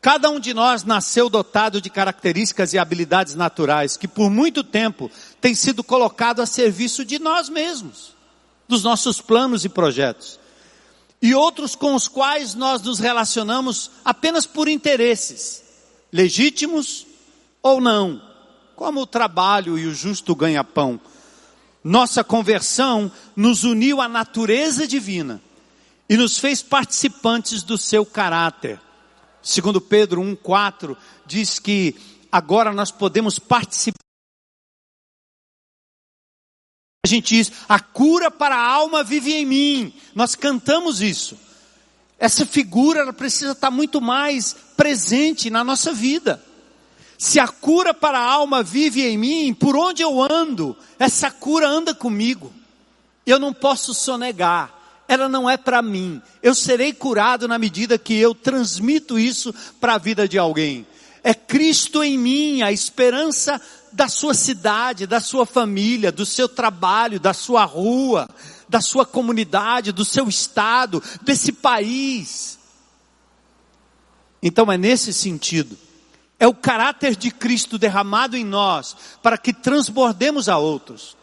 Cada 0.00 0.28
um 0.28 0.40
de 0.40 0.52
nós 0.52 0.82
nasceu 0.82 1.30
dotado 1.30 1.80
de 1.80 1.88
características 1.88 2.72
e 2.72 2.78
habilidades 2.78 3.36
naturais 3.36 3.96
que 3.96 4.08
por 4.08 4.28
muito 4.30 4.64
tempo 4.64 5.08
têm 5.40 5.54
sido 5.54 5.84
colocado 5.84 6.42
a 6.42 6.46
serviço 6.46 7.04
de 7.04 7.20
nós 7.20 7.48
mesmos, 7.48 8.16
dos 8.68 8.82
nossos 8.82 9.20
planos 9.20 9.64
e 9.64 9.68
projetos. 9.68 10.40
E 11.22 11.32
outros 11.32 11.76
com 11.76 11.94
os 11.94 12.08
quais 12.08 12.54
nós 12.56 12.82
nos 12.82 12.98
relacionamos 12.98 13.92
apenas 14.04 14.44
por 14.44 14.66
interesses, 14.66 15.62
legítimos 16.10 17.06
ou 17.62 17.80
não, 17.80 18.20
como 18.74 19.02
o 19.02 19.06
trabalho 19.06 19.78
e 19.78 19.86
o 19.86 19.94
justo 19.94 20.34
ganha-pão 20.34 20.98
nossa 21.82 22.22
conversão 22.22 23.10
nos 23.34 23.64
uniu 23.64 24.00
à 24.00 24.08
natureza 24.08 24.86
divina 24.86 25.40
e 26.08 26.16
nos 26.16 26.38
fez 26.38 26.62
participantes 26.62 27.62
do 27.62 27.78
seu 27.78 28.04
caráter. 28.04 28.80
Segundo 29.42 29.80
Pedro 29.80 30.20
1:4 30.20 30.96
diz 31.26 31.58
que 31.58 31.94
agora 32.30 32.72
nós 32.72 32.90
podemos 32.90 33.38
participar 33.38 34.00
a 37.02 37.08
gente 37.08 37.34
diz, 37.34 37.50
a 37.66 37.80
cura 37.80 38.30
para 38.30 38.54
a 38.54 38.70
alma 38.72 39.02
vive 39.02 39.32
em 39.32 39.46
mim. 39.46 39.94
Nós 40.14 40.34
cantamos 40.34 41.00
isso. 41.00 41.36
Essa 42.18 42.44
figura 42.44 43.10
precisa 43.12 43.52
estar 43.52 43.70
muito 43.70 44.02
mais 44.02 44.54
presente 44.76 45.48
na 45.48 45.64
nossa 45.64 45.94
vida. 45.94 46.44
Se 47.20 47.38
a 47.38 47.46
cura 47.46 47.92
para 47.92 48.18
a 48.18 48.32
alma 48.32 48.62
vive 48.62 49.04
em 49.04 49.18
mim, 49.18 49.52
por 49.52 49.76
onde 49.76 50.00
eu 50.00 50.22
ando, 50.22 50.74
essa 50.98 51.30
cura 51.30 51.68
anda 51.68 51.94
comigo. 51.94 52.50
Eu 53.26 53.38
não 53.38 53.52
posso 53.52 53.92
sonegar. 53.92 54.74
Ela 55.06 55.28
não 55.28 55.48
é 55.48 55.58
para 55.58 55.82
mim. 55.82 56.22
Eu 56.42 56.54
serei 56.54 56.94
curado 56.94 57.46
na 57.46 57.58
medida 57.58 57.98
que 57.98 58.14
eu 58.14 58.34
transmito 58.34 59.18
isso 59.18 59.54
para 59.78 59.96
a 59.96 59.98
vida 59.98 60.26
de 60.26 60.38
alguém. 60.38 60.86
É 61.22 61.34
Cristo 61.34 62.02
em 62.02 62.16
mim, 62.16 62.62
a 62.62 62.72
esperança 62.72 63.60
da 63.92 64.08
sua 64.08 64.32
cidade, 64.32 65.06
da 65.06 65.20
sua 65.20 65.44
família, 65.44 66.10
do 66.10 66.24
seu 66.24 66.48
trabalho, 66.48 67.20
da 67.20 67.34
sua 67.34 67.66
rua, 67.66 68.30
da 68.66 68.80
sua 68.80 69.04
comunidade, 69.04 69.92
do 69.92 70.06
seu 70.06 70.26
estado, 70.26 71.02
desse 71.20 71.52
país. 71.52 72.58
Então 74.42 74.72
é 74.72 74.78
nesse 74.78 75.12
sentido 75.12 75.76
é 76.40 76.46
o 76.46 76.54
caráter 76.54 77.14
de 77.14 77.30
Cristo 77.30 77.76
derramado 77.76 78.34
em 78.34 78.44
nós 78.44 78.96
para 79.22 79.36
que 79.36 79.52
transbordemos 79.52 80.48
a 80.48 80.56
outros. 80.56 81.14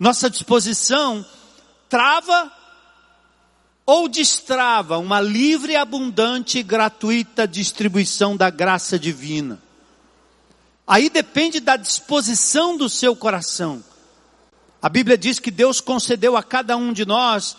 Nossa 0.00 0.30
disposição 0.30 1.24
trava 1.90 2.50
ou 3.84 4.08
destrava 4.08 4.96
uma 4.96 5.20
livre, 5.20 5.76
abundante 5.76 6.58
e 6.58 6.62
gratuita 6.62 7.46
distribuição 7.46 8.34
da 8.34 8.48
graça 8.48 8.98
divina. 8.98 9.60
Aí 10.86 11.10
depende 11.10 11.60
da 11.60 11.76
disposição 11.76 12.74
do 12.74 12.88
seu 12.88 13.14
coração. 13.14 13.84
A 14.80 14.88
Bíblia 14.88 15.18
diz 15.18 15.38
que 15.38 15.50
Deus 15.50 15.82
concedeu 15.82 16.34
a 16.34 16.42
cada 16.42 16.78
um 16.78 16.94
de 16.94 17.04
nós 17.04 17.58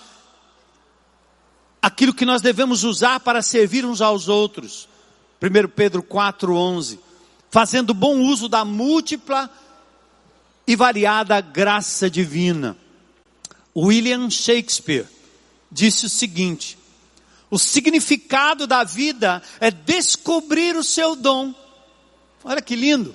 aquilo 1.80 2.14
que 2.14 2.26
nós 2.26 2.42
devemos 2.42 2.84
usar 2.84 3.20
para 3.20 3.44
servir 3.44 3.86
uns 3.86 4.02
aos 4.02 4.28
outros. 4.28 4.88
1 5.44 5.68
Pedro 5.76 6.02
4:11, 6.02 7.00
fazendo 7.52 7.94
bom 7.94 8.22
uso 8.22 8.48
da 8.48 8.64
múltipla 8.64 9.50
e 10.66 10.74
variada 10.74 11.42
graça 11.42 12.10
divina. 12.10 12.78
William 13.76 14.30
Shakespeare 14.30 15.06
disse 15.70 16.06
o 16.06 16.10
seguinte: 16.10 16.78
o 17.52 17.60
significado 17.60 18.66
da 18.66 18.86
vida 18.86 19.44
é 19.60 19.70
descobrir 19.70 20.78
o 20.78 20.84
seu 20.84 21.14
dom. 21.14 21.54
Olha 22.42 22.62
que 22.62 22.78
lindo. 22.78 23.14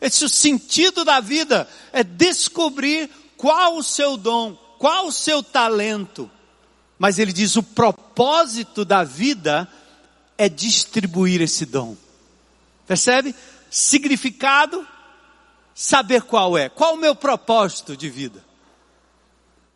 Esse 0.00 0.22
é 0.22 0.26
o 0.26 0.30
sentido 0.30 1.04
da 1.04 1.20
vida 1.20 1.68
é 1.92 2.02
descobrir 2.02 3.10
qual 3.36 3.76
o 3.76 3.82
seu 3.82 4.16
dom, 4.16 4.54
qual 4.78 5.08
o 5.08 5.12
seu 5.12 5.42
talento. 5.42 6.30
Mas 6.98 7.18
ele 7.18 7.34
diz: 7.34 7.54
o 7.56 7.62
propósito 7.62 8.82
da 8.82 9.04
vida 9.04 9.68
é 10.40 10.48
distribuir 10.48 11.42
esse 11.42 11.66
dom. 11.66 11.94
Percebe? 12.86 13.34
Significado, 13.70 14.88
saber 15.74 16.22
qual 16.22 16.56
é. 16.56 16.70
Qual 16.70 16.94
o 16.94 16.96
meu 16.96 17.14
propósito 17.14 17.94
de 17.94 18.08
vida? 18.08 18.42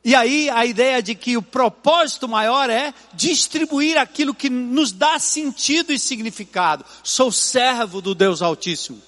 E 0.02 0.14
aí 0.14 0.48
a 0.48 0.64
ideia 0.64 1.02
de 1.02 1.14
que 1.14 1.36
o 1.36 1.42
propósito 1.42 2.26
maior 2.26 2.70
é 2.70 2.94
distribuir 3.12 3.98
aquilo 3.98 4.34
que 4.34 4.48
nos 4.48 4.90
dá 4.90 5.18
sentido 5.18 5.92
e 5.92 5.98
significado. 5.98 6.82
Sou 7.02 7.30
servo 7.30 8.00
do 8.00 8.14
Deus 8.14 8.40
Altíssimo. 8.40 9.02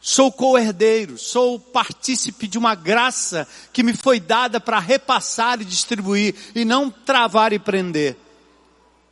Sou 0.00 0.32
co-herdeiro, 0.32 1.16
sou 1.16 1.60
partícipe 1.60 2.48
de 2.48 2.58
uma 2.58 2.74
graça 2.74 3.46
que 3.72 3.84
me 3.84 3.96
foi 3.96 4.18
dada 4.18 4.58
para 4.58 4.80
repassar 4.80 5.60
e 5.60 5.64
distribuir 5.64 6.34
e 6.52 6.64
não 6.64 6.90
travar 6.90 7.52
e 7.52 7.60
prender. 7.60 8.23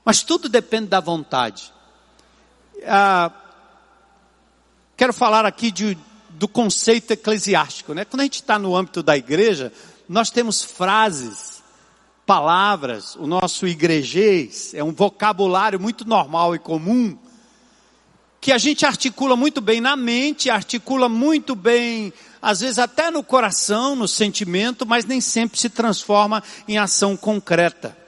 Mas 0.05 0.23
tudo 0.23 0.49
depende 0.49 0.87
da 0.87 1.01
vontade. 1.01 1.73
Ah, 2.87 3.31
quero 4.97 5.13
falar 5.13 5.47
aqui 5.47 5.71
de, 5.71 5.97
do 6.31 6.49
conceito 6.49 7.13
eclesiástico. 7.13 7.95
Né? 7.95 8.05
Quando 8.05 8.21
a 8.21 8.25
gente 8.25 8.37
está 8.37 8.59
no 8.59 8.77
âmbito 8.77 9.03
da 9.03 9.17
igreja, 9.17 9.73
nós 10.09 10.31
temos 10.31 10.63
frases, 10.63 11.63
palavras, 12.27 13.17
o 13.17 13.27
nosso 13.27 13.67
igrejês 13.67 14.75
é 14.75 14.83
um 14.83 14.93
vocabulário 14.93 15.79
muito 15.79 16.05
normal 16.05 16.55
e 16.55 16.59
comum, 16.59 17.17
que 18.41 18.51
a 18.51 18.59
gente 18.59 18.85
articula 18.85 19.37
muito 19.37 19.61
bem 19.61 19.81
na 19.81 19.95
mente, 19.95 20.51
articula 20.51 21.09
muito 21.09 21.55
bem, 21.55 22.13
às 22.41 22.61
vezes 22.61 22.81
até 22.81 23.09
no 23.09 23.23
coração, 23.23 23.95
no 23.95 24.09
sentimento, 24.09 24.85
mas 24.85 25.05
nem 25.05 25.21
sempre 25.21 25.61
se 25.61 25.71
transforma 25.71 26.43
em 26.67 26.77
ação 26.77 27.17
concreta. 27.17 28.02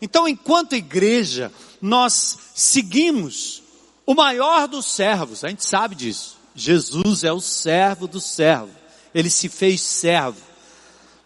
Então, 0.00 0.26
enquanto 0.26 0.74
igreja, 0.74 1.52
nós 1.80 2.38
seguimos 2.54 3.62
o 4.06 4.14
maior 4.14 4.66
dos 4.66 4.86
servos, 4.86 5.44
a 5.44 5.48
gente 5.48 5.64
sabe 5.64 5.94
disso. 5.94 6.38
Jesus 6.54 7.22
é 7.24 7.32
o 7.32 7.40
servo 7.40 8.08
do 8.08 8.20
servo, 8.20 8.70
ele 9.14 9.30
se 9.30 9.48
fez 9.48 9.80
servo. 9.80 10.50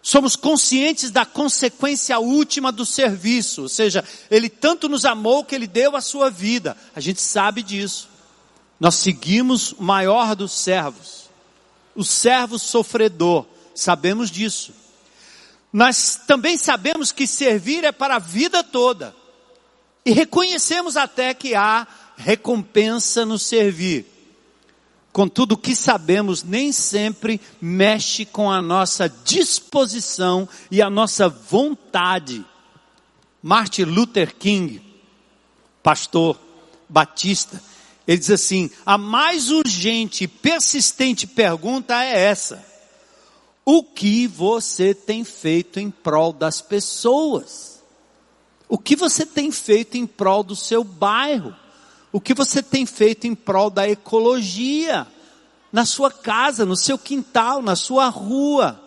Somos 0.01 0.35
conscientes 0.35 1.09
da 1.09 1.25
consequência 1.25 2.19
última 2.19 2.71
do 2.71 2.85
serviço, 2.85 3.63
ou 3.63 3.69
seja, 3.69 4.03
ele 4.29 4.49
tanto 4.49 4.87
nos 4.87 5.03
amou 5.03 5.43
que 5.43 5.55
ele 5.55 5.65
deu 5.65 5.95
a 5.95 6.01
sua 6.01 6.29
vida. 6.29 6.77
A 6.95 6.99
gente 6.99 7.19
sabe 7.19 7.63
disso. 7.63 8.07
Nós 8.79 8.95
seguimos 8.95 9.71
o 9.71 9.81
maior 9.81 10.35
dos 10.35 10.51
servos, 10.51 11.29
o 11.95 12.03
servo 12.03 12.59
sofredor, 12.59 13.45
sabemos 13.73 14.29
disso. 14.29 14.73
Nós 15.71 16.21
também 16.27 16.57
sabemos 16.57 17.11
que 17.11 17.27
servir 17.27 17.83
é 17.83 17.91
para 17.91 18.15
a 18.15 18.19
vida 18.19 18.63
toda. 18.63 19.15
E 20.05 20.11
reconhecemos 20.11 20.95
até 20.95 21.33
que 21.33 21.55
há 21.55 21.85
recompensa 22.15 23.25
no 23.25 23.37
servir. 23.37 24.05
Contudo, 25.11 25.53
o 25.53 25.57
que 25.57 25.75
sabemos 25.75 26.43
nem 26.43 26.71
sempre 26.71 27.39
mexe 27.61 28.25
com 28.25 28.51
a 28.51 28.61
nossa 28.61 29.09
disposição 29.09 30.47
e 30.69 30.81
a 30.81 30.89
nossa 30.89 31.29
vontade. 31.29 32.45
Martin 33.41 33.83
Luther 33.83 34.35
King, 34.35 34.81
pastor 35.81 36.39
batista, 36.87 37.61
ele 38.07 38.17
diz 38.17 38.29
assim: 38.29 38.69
a 38.85 38.97
mais 38.97 39.49
urgente 39.49 40.25
e 40.25 40.27
persistente 40.27 41.25
pergunta 41.25 42.03
é 42.03 42.19
essa 42.19 42.74
o 43.65 43.83
que 43.83 44.27
você 44.27 44.93
tem 44.93 45.23
feito 45.23 45.79
em 45.79 45.89
prol 45.89 46.31
das 46.31 46.61
pessoas? 46.61 47.81
O 48.69 48.77
que 48.77 48.95
você 48.95 49.25
tem 49.25 49.51
feito 49.51 49.97
em 49.97 50.05
prol 50.05 50.43
do 50.43 50.55
seu 50.55 50.83
bairro? 50.83 51.55
O 52.11 52.21
que 52.21 52.33
você 52.33 52.61
tem 52.61 52.85
feito 52.85 53.25
em 53.25 53.35
prol 53.35 53.69
da 53.69 53.89
ecologia? 53.89 55.07
Na 55.71 55.85
sua 55.85 56.11
casa, 56.11 56.65
no 56.65 56.75
seu 56.75 56.97
quintal, 56.97 57.61
na 57.61 57.75
sua 57.75 58.07
rua? 58.07 58.81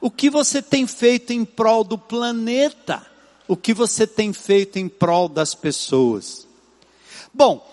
o 0.00 0.10
que 0.10 0.30
você 0.30 0.62
tem 0.62 0.86
feito 0.86 1.32
em 1.32 1.44
prol 1.44 1.82
do 1.82 1.98
planeta? 1.98 3.04
O 3.46 3.56
que 3.56 3.72
você 3.72 4.06
tem 4.06 4.32
feito 4.32 4.78
em 4.78 4.88
prol 4.88 5.28
das 5.28 5.54
pessoas? 5.54 6.46
Bom, 7.32 7.66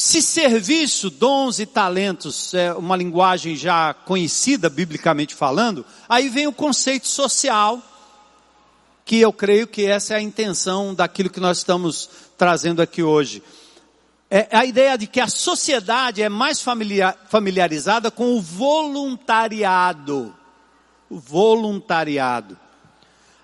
se 0.00 0.22
serviço, 0.22 1.10
dons 1.10 1.58
e 1.58 1.66
talentos 1.66 2.54
é 2.54 2.72
uma 2.72 2.96
linguagem 2.96 3.54
já 3.54 3.92
conhecida 3.92 4.70
biblicamente 4.70 5.34
falando, 5.34 5.84
aí 6.08 6.30
vem 6.30 6.46
o 6.46 6.54
conceito 6.54 7.06
social, 7.06 7.82
que 9.04 9.20
eu 9.20 9.30
creio 9.30 9.66
que 9.66 9.84
essa 9.84 10.14
é 10.14 10.16
a 10.16 10.22
intenção 10.22 10.94
daquilo 10.94 11.28
que 11.28 11.38
nós 11.38 11.58
estamos 11.58 12.08
trazendo 12.38 12.80
aqui 12.80 13.02
hoje. 13.02 13.42
É 14.30 14.48
a 14.56 14.64
ideia 14.64 14.96
de 14.96 15.06
que 15.06 15.20
a 15.20 15.28
sociedade 15.28 16.22
é 16.22 16.30
mais 16.30 16.62
familiar, 16.62 17.14
familiarizada 17.28 18.10
com 18.10 18.38
o 18.38 18.40
voluntariado. 18.40 20.34
O 21.10 21.20
voluntariado. 21.20 22.58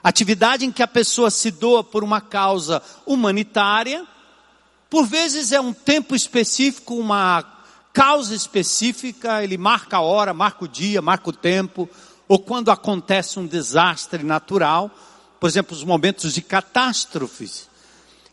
Atividade 0.03 0.65
em 0.65 0.73
que 0.73 0.83
a 0.83 0.89
pessoa 0.89 1.31
se 1.31 1.51
doa 1.51 1.85
por 1.85 2.03
uma 2.03 2.23
causa 2.23 2.81
humanitária, 3.05 4.07
por 4.97 5.07
vezes 5.07 5.53
é 5.53 5.61
um 5.61 5.75
tempo 5.75 6.17
específico, 6.17 6.95
uma 6.95 7.45
causa 7.93 8.35
específica, 8.35 9.45
ele 9.45 9.59
marca 9.59 9.99
a 9.99 10.01
hora, 10.01 10.33
marca 10.33 10.65
o 10.65 10.69
dia, 10.69 11.03
marca 11.03 11.29
o 11.29 11.35
tempo, 11.35 11.87
ou 12.27 12.39
quando 12.39 12.71
acontece 12.71 13.39
um 13.39 13.47
desastre 13.47 14.23
natural, 14.23 14.91
por 15.39 15.51
exemplo, 15.51 15.77
os 15.77 15.85
momentos 15.85 16.33
de 16.33 16.41
catástrofes. 16.41 17.69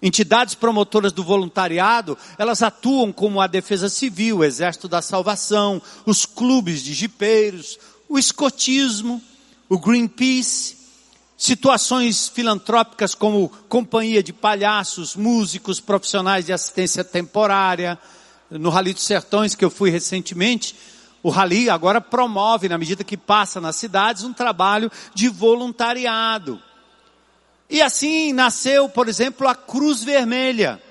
Entidades 0.01 0.55
promotoras 0.55 1.11
do 1.11 1.21
voluntariado, 1.21 2.17
elas 2.37 2.63
atuam 2.63 3.11
como 3.11 3.41
a 3.41 3.47
Defesa 3.47 3.89
Civil, 3.89 4.37
o 4.37 4.43
Exército 4.45 4.87
da 4.87 5.01
Salvação, 5.01 5.81
os 6.05 6.25
clubes 6.25 6.81
de 6.81 6.93
jipeiros, 6.93 7.77
o 8.07 8.17
escotismo, 8.17 9.21
o 9.67 9.77
Greenpeace, 9.77 10.77
Situações 11.43 12.29
filantrópicas 12.29 13.13
como 13.13 13.49
companhia 13.67 14.23
de 14.23 14.31
palhaços, 14.31 15.13
músicos, 15.13 15.81
profissionais 15.81 16.45
de 16.45 16.53
assistência 16.53 17.03
temporária. 17.03 17.99
No 18.49 18.69
Rally 18.69 18.93
dos 18.93 19.03
Sertões 19.03 19.53
que 19.53 19.65
eu 19.65 19.69
fui 19.69 19.89
recentemente, 19.89 20.73
o 21.21 21.29
Rally 21.29 21.69
agora 21.69 21.99
promove, 21.99 22.69
na 22.69 22.77
medida 22.77 23.03
que 23.03 23.17
passa 23.17 23.59
nas 23.59 23.75
cidades, 23.75 24.23
um 24.23 24.31
trabalho 24.31 24.89
de 25.13 25.27
voluntariado. 25.27 26.61
E 27.69 27.81
assim 27.81 28.31
nasceu, 28.31 28.87
por 28.87 29.09
exemplo, 29.09 29.45
a 29.45 29.53
Cruz 29.53 30.01
Vermelha. 30.01 30.81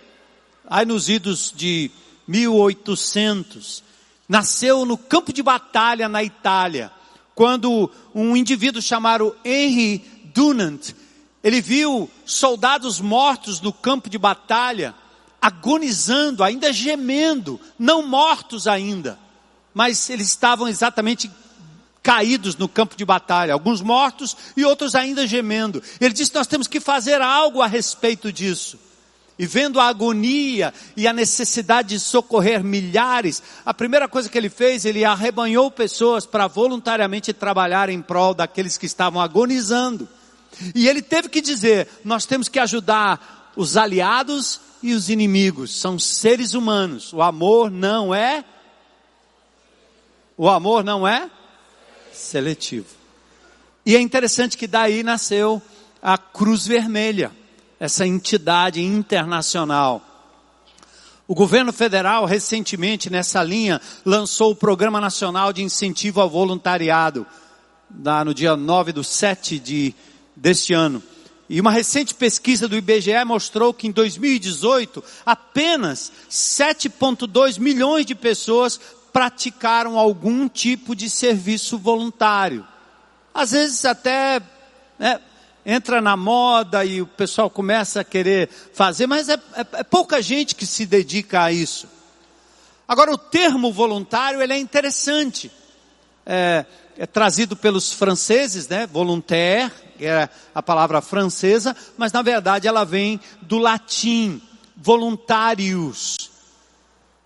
Aí 0.69 0.85
nos 0.85 1.09
idos 1.09 1.51
de 1.57 1.91
1800. 2.29 3.83
Nasceu 4.29 4.85
no 4.85 4.99
campo 4.99 5.33
de 5.33 5.43
batalha 5.43 6.11
na 6.11 6.23
Itália, 6.23 6.93
quando 7.35 7.91
um 8.15 8.37
indivíduo 8.37 8.83
chamado 8.83 9.35
Henry 9.43 10.12
Dunant, 10.35 10.93
ele 11.43 11.61
viu 11.61 12.09
soldados 12.25 13.01
mortos 13.01 13.61
no 13.61 13.73
campo 13.73 14.09
de 14.09 14.19
batalha, 14.19 14.95
agonizando, 15.41 16.45
ainda 16.45 16.73
gemendo, 16.73 17.61
não 17.79 18.07
mortos 18.07 18.67
ainda, 18.67 19.19
mas 19.75 20.09
eles 20.09 20.29
estavam 20.29 20.69
exatamente 20.69 21.31
caídos 22.03 22.57
no 22.57 22.69
campo 22.69 22.97
de 22.97 23.05
batalha, 23.05 23.53
alguns 23.53 23.81
mortos 23.81 24.37
e 24.57 24.65
outros 24.65 24.95
ainda 24.95 25.27
gemendo. 25.27 25.83
Ele 26.01 26.13
disse: 26.13 26.35
Nós 26.35 26.47
temos 26.47 26.67
que 26.67 26.81
fazer 26.81 27.21
algo 27.21 27.63
a 27.63 27.67
respeito 27.67 28.33
disso. 28.33 28.79
E 29.39 29.47
vendo 29.47 29.81
a 29.81 29.89
agonia 29.89 30.75
e 30.97 31.09
a 31.09 31.13
necessidade 31.13 31.89
de 31.89 32.01
socorrer 32.01 32.63
milhares, 32.63 33.43
a 33.65 33.73
primeira 33.73 34.07
coisa 34.07 34.29
que 34.29 34.37
ele 34.37 34.51
fez, 34.51 34.85
ele 34.85 35.05
arrebanhou 35.05 35.71
pessoas 35.71 36.27
para 36.27 36.47
voluntariamente 36.47 37.33
trabalhar 37.33 37.89
em 37.89 38.01
prol 38.03 38.35
daqueles 38.35 38.77
que 38.77 38.87
estavam 38.87 39.21
agonizando. 39.21 40.07
E 40.75 40.89
ele 40.89 41.03
teve 41.03 41.29
que 41.29 41.41
dizer: 41.41 41.89
nós 42.05 42.27
temos 42.27 42.49
que 42.49 42.59
ajudar 42.59 43.53
os 43.57 43.77
aliados 43.77 44.61
e 44.83 44.93
os 44.95 45.09
inimigos, 45.09 45.79
são 45.79 45.99
seres 45.99 46.55
humanos. 46.55 47.13
O 47.13 47.23
amor 47.23 47.71
não 47.71 48.15
é 48.15 48.45
o 50.37 50.49
amor 50.49 50.83
não 50.83 51.07
é 51.07 51.31
seletivo. 52.13 52.87
E 53.85 53.95
é 53.95 54.01
interessante 54.01 54.57
que 54.57 54.67
daí 54.67 55.03
nasceu 55.03 55.61
a 56.03 56.17
Cruz 56.19 56.67
Vermelha, 56.67 57.31
essa 57.79 58.07
entidade 58.07 58.83
internacional. 58.83 60.03
O 61.29 61.35
governo 61.35 61.73
federal, 61.73 62.25
recentemente, 62.25 63.09
nessa 63.09 63.43
linha, 63.43 63.81
lançou 64.05 64.53
o 64.53 64.57
Programa 64.57 65.01
Nacional 65.01 65.53
de 65.53 65.63
Incentivo 65.63 66.21
ao 66.21 66.29
Voluntariado, 66.29 67.27
no 68.25 68.35
dia 68.35 68.57
9 68.57 68.93
do 68.93 69.05
7 69.05 69.59
de 69.59 69.95
deste 70.35 70.73
ano. 70.73 71.03
E 71.49 71.61
uma 71.61 71.71
recente 71.71 72.15
pesquisa 72.15 72.67
do 72.67 72.77
IBGE 72.77 73.25
mostrou 73.27 73.75
que 73.75 73.87
em 73.87 73.91
2018, 73.91 75.05
apenas 75.27 76.11
7,2 76.31 77.59
milhões 77.59 78.07
de 78.07 78.15
pessoas 78.15 78.81
praticaram 79.13 79.99
algum 79.99 80.49
tipo 80.49 80.97
de 80.97 81.11
serviço 81.11 81.77
voluntário. 81.77 82.67
Às 83.35 83.51
vezes 83.51 83.85
até 83.85 84.41
né, 84.99 85.21
entra 85.65 86.01
na 86.01 86.17
moda 86.17 86.85
e 86.85 87.03
o 87.03 87.07
pessoal 87.07 87.51
começa 87.51 88.01
a 88.01 88.05
querer 88.05 88.49
fazer, 88.73 89.07
mas 89.07 89.29
é, 89.29 89.35
é, 89.35 89.67
é 89.81 89.85
pouca 89.85 90.23
gente 90.23 90.55
que 90.55 90.65
se 90.65 90.87
dedica 90.87 91.43
a 91.43 91.53
isso. 91.53 91.87
Agora, 92.87 93.13
o 93.13 93.19
termo 93.19 93.73
voluntário 93.73 94.43
ele 94.43 94.53
é 94.53 94.59
interessante. 94.59 95.51
É, 96.27 96.65
é 96.99 97.07
trazido 97.07 97.57
pelos 97.57 97.93
franceses, 97.93 98.69
né? 98.69 98.87
Volontaire, 98.87 99.73
que 100.03 100.07
era 100.07 100.29
a 100.53 100.61
palavra 100.61 101.01
francesa, 101.01 101.77
mas 101.97 102.11
na 102.11 102.23
verdade 102.23 102.67
ela 102.67 102.85
vem 102.85 103.21
do 103.41 103.57
latim, 103.57 104.43
voluntários. 104.77 106.29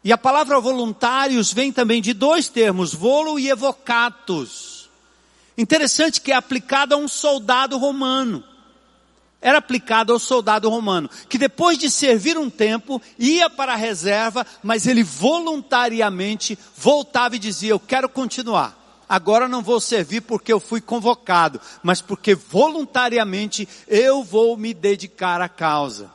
E 0.05 0.13
a 0.13 0.19
palavra 0.19 0.61
voluntários 0.61 1.55
vem 1.55 1.73
também 1.73 2.03
de 2.03 2.13
dois 2.13 2.51
termos, 2.51 2.93
volo 2.93 3.39
e 3.39 3.49
evocatus. 3.49 4.91
Interessante 5.57 6.21
que 6.21 6.33
é 6.33 6.35
aplicado 6.35 6.95
a 6.95 6.99
um 6.99 7.09
soldado 7.09 7.79
romano. 7.79 8.45
Era 9.41 9.57
aplicado 9.57 10.13
ao 10.13 10.19
soldado 10.19 10.69
romano, 10.69 11.09
que 11.31 11.39
depois 11.39 11.79
de 11.79 11.91
servir 11.91 12.37
um 12.37 12.51
tempo, 12.51 13.01
ia 13.19 13.49
para 13.49 13.73
a 13.73 13.77
reserva, 13.77 14.47
mas 14.63 14.87
ele 14.87 15.03
voluntariamente 15.03 16.59
voltava 16.77 17.37
e 17.37 17.39
dizia: 17.39 17.71
Eu 17.71 17.81
quero 17.81 18.07
continuar 18.07 18.86
agora 19.09 19.49
não 19.49 19.63
vou 19.63 19.81
servir 19.81 20.23
porque 20.23 20.53
eu 20.53 20.61
fui 20.61 20.81
convocado, 20.81 21.61
mas 21.83 22.01
porque 22.01 22.35
voluntariamente 22.35 23.69
eu 23.87 24.23
vou 24.23 24.57
me 24.57 24.73
dedicar 24.75 25.41
à 25.41 25.49
causa. 25.49 26.11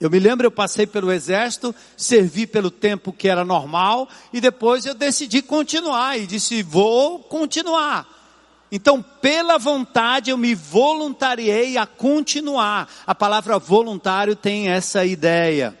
Eu 0.00 0.10
me 0.10 0.18
lembro, 0.18 0.46
eu 0.46 0.50
passei 0.50 0.86
pelo 0.86 1.12
exército, 1.12 1.74
servi 1.96 2.46
pelo 2.46 2.70
tempo 2.70 3.12
que 3.12 3.28
era 3.28 3.44
normal, 3.44 4.08
e 4.32 4.40
depois 4.40 4.84
eu 4.84 4.94
decidi 4.94 5.40
continuar, 5.40 6.18
e 6.18 6.26
disse, 6.26 6.62
vou 6.62 7.20
continuar. 7.20 8.06
Então, 8.70 9.00
pela 9.00 9.56
vontade, 9.56 10.30
eu 10.30 10.36
me 10.36 10.54
voluntariei 10.54 11.78
a 11.78 11.86
continuar. 11.86 12.88
A 13.06 13.14
palavra 13.14 13.58
voluntário 13.58 14.34
tem 14.34 14.68
essa 14.68 15.04
ideia. 15.04 15.78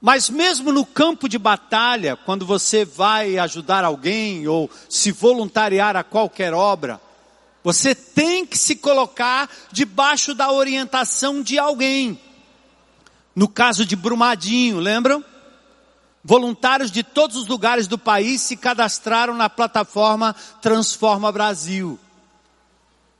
Mas 0.00 0.30
mesmo 0.30 0.72
no 0.72 0.86
campo 0.86 1.28
de 1.28 1.38
batalha, 1.38 2.16
quando 2.16 2.46
você 2.46 2.84
vai 2.84 3.36
ajudar 3.38 3.84
alguém 3.84 4.46
ou 4.46 4.70
se 4.88 5.10
voluntariar 5.10 5.96
a 5.96 6.04
qualquer 6.04 6.54
obra, 6.54 7.00
você 7.64 7.94
tem 7.94 8.46
que 8.46 8.56
se 8.56 8.76
colocar 8.76 9.50
debaixo 9.72 10.34
da 10.34 10.52
orientação 10.52 11.42
de 11.42 11.58
alguém. 11.58 12.18
No 13.34 13.48
caso 13.48 13.84
de 13.84 13.96
Brumadinho, 13.96 14.78
lembram? 14.78 15.24
Voluntários 16.24 16.90
de 16.90 17.02
todos 17.02 17.36
os 17.36 17.46
lugares 17.46 17.86
do 17.86 17.98
país 17.98 18.42
se 18.42 18.56
cadastraram 18.56 19.34
na 19.34 19.50
plataforma 19.50 20.34
Transforma 20.60 21.32
Brasil. 21.32 21.98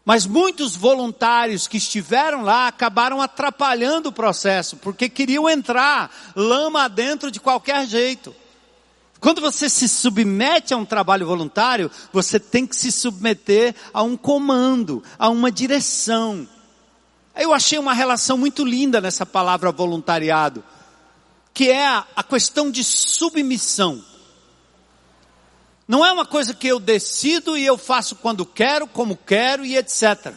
Mas 0.08 0.24
muitos 0.24 0.74
voluntários 0.74 1.68
que 1.68 1.76
estiveram 1.76 2.40
lá 2.40 2.66
acabaram 2.66 3.20
atrapalhando 3.20 4.08
o 4.08 4.12
processo, 4.12 4.78
porque 4.78 5.06
queriam 5.06 5.46
entrar 5.46 6.10
lama 6.34 6.88
dentro 6.88 7.30
de 7.30 7.38
qualquer 7.38 7.86
jeito. 7.86 8.34
Quando 9.20 9.42
você 9.42 9.68
se 9.68 9.86
submete 9.86 10.72
a 10.72 10.78
um 10.78 10.86
trabalho 10.86 11.26
voluntário, 11.26 11.90
você 12.10 12.40
tem 12.40 12.66
que 12.66 12.74
se 12.74 12.90
submeter 12.90 13.74
a 13.92 14.02
um 14.02 14.16
comando, 14.16 15.04
a 15.18 15.28
uma 15.28 15.52
direção. 15.52 16.48
Eu 17.36 17.52
achei 17.52 17.78
uma 17.78 17.92
relação 17.92 18.38
muito 18.38 18.64
linda 18.64 19.02
nessa 19.02 19.26
palavra 19.26 19.70
voluntariado, 19.70 20.64
que 21.52 21.68
é 21.68 21.86
a, 21.86 22.22
questão 22.26 22.70
de 22.70 22.82
submissão. 22.82 24.02
Não 25.88 26.04
é 26.04 26.12
uma 26.12 26.26
coisa 26.26 26.52
que 26.52 26.68
eu 26.68 26.78
decido 26.78 27.56
e 27.56 27.64
eu 27.64 27.78
faço 27.78 28.14
quando 28.16 28.44
quero, 28.44 28.86
como 28.86 29.16
quero 29.16 29.64
e 29.64 29.74
etc. 29.74 30.34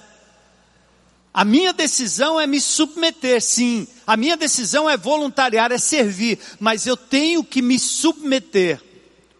A 1.34 1.44
minha 1.44 1.74
decisão 1.74 2.40
é 2.40 2.48
me 2.48 2.62
submeter, 2.62 3.42
sim. 3.42 3.86
A 4.08 4.16
minha 4.16 4.38
decisão 4.38 4.90
é 4.90 4.96
voluntariar, 4.96 5.72
é 5.74 5.78
servir, 5.78 6.40
mas 6.58 6.88
eu 6.88 6.96
tenho 6.96 7.44
que 7.44 7.62
me 7.62 7.78
submeter. 7.78 8.82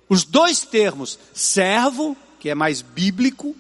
Os 0.10 0.26
dois 0.26 0.60
termos, 0.60 1.18
servo, 1.34 2.18
que 2.40 2.50
é 2.50 2.56
mais 2.56 2.82
bíblico, 2.82 3.56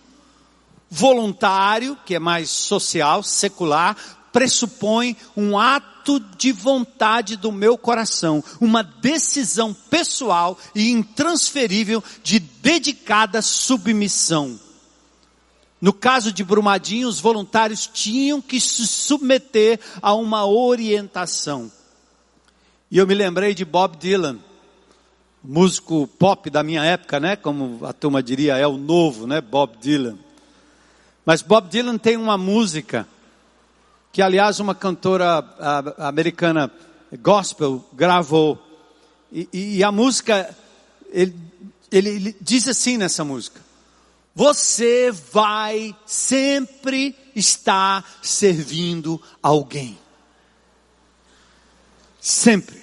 voluntário, 0.89 1.97
que 2.05 2.15
é 2.15 2.19
mais 2.19 2.49
social, 2.49 3.23
secular, 3.23 3.95
pressupõe 4.31 5.15
um 5.35 5.57
ato 5.57 6.19
de 6.37 6.51
vontade 6.51 7.35
do 7.35 7.51
meu 7.51 7.77
coração, 7.77 8.43
uma 8.59 8.83
decisão 8.83 9.73
pessoal 9.73 10.57
e 10.73 10.89
intransferível 10.89 12.03
de 12.23 12.39
dedicada 12.39 13.41
submissão. 13.41 14.59
No 15.81 15.91
caso 15.91 16.31
de 16.31 16.43
Brumadinho, 16.43 17.07
os 17.07 17.19
voluntários 17.19 17.87
tinham 17.87 18.39
que 18.39 18.59
se 18.59 18.85
submeter 18.85 19.79
a 20.01 20.13
uma 20.13 20.45
orientação. 20.45 21.71
E 22.89 22.97
eu 22.97 23.07
me 23.07 23.15
lembrei 23.15 23.55
de 23.55 23.65
Bob 23.65 23.97
Dylan, 23.97 24.37
músico 25.43 26.05
pop 26.19 26.49
da 26.51 26.61
minha 26.61 26.83
época, 26.83 27.19
né? 27.19 27.35
Como 27.35 27.83
a 27.85 27.93
turma 27.93 28.21
diria, 28.21 28.57
é 28.57 28.67
o 28.67 28.77
novo, 28.77 29.25
né? 29.25 29.41
Bob 29.41 29.77
Dylan. 29.81 30.17
Mas 31.25 31.41
Bob 31.41 31.67
Dylan 31.67 31.97
tem 31.97 32.15
uma 32.15 32.37
música 32.37 33.07
que, 34.11 34.21
aliás, 34.21 34.59
uma 34.59 34.75
cantora 34.75 35.43
americana 35.97 36.71
gospel 37.21 37.83
gravou. 37.93 38.59
E, 39.31 39.47
e 39.53 39.83
a 39.83 39.91
música, 39.91 40.53
ele, 41.11 41.35
ele, 41.91 42.09
ele 42.09 42.37
diz 42.41 42.67
assim 42.67 42.97
nessa 42.97 43.23
música: 43.23 43.61
Você 44.35 45.11
vai 45.11 45.95
sempre 46.05 47.15
estar 47.35 48.05
servindo 48.21 49.21
alguém. 49.41 49.97
Sempre. 52.19 52.81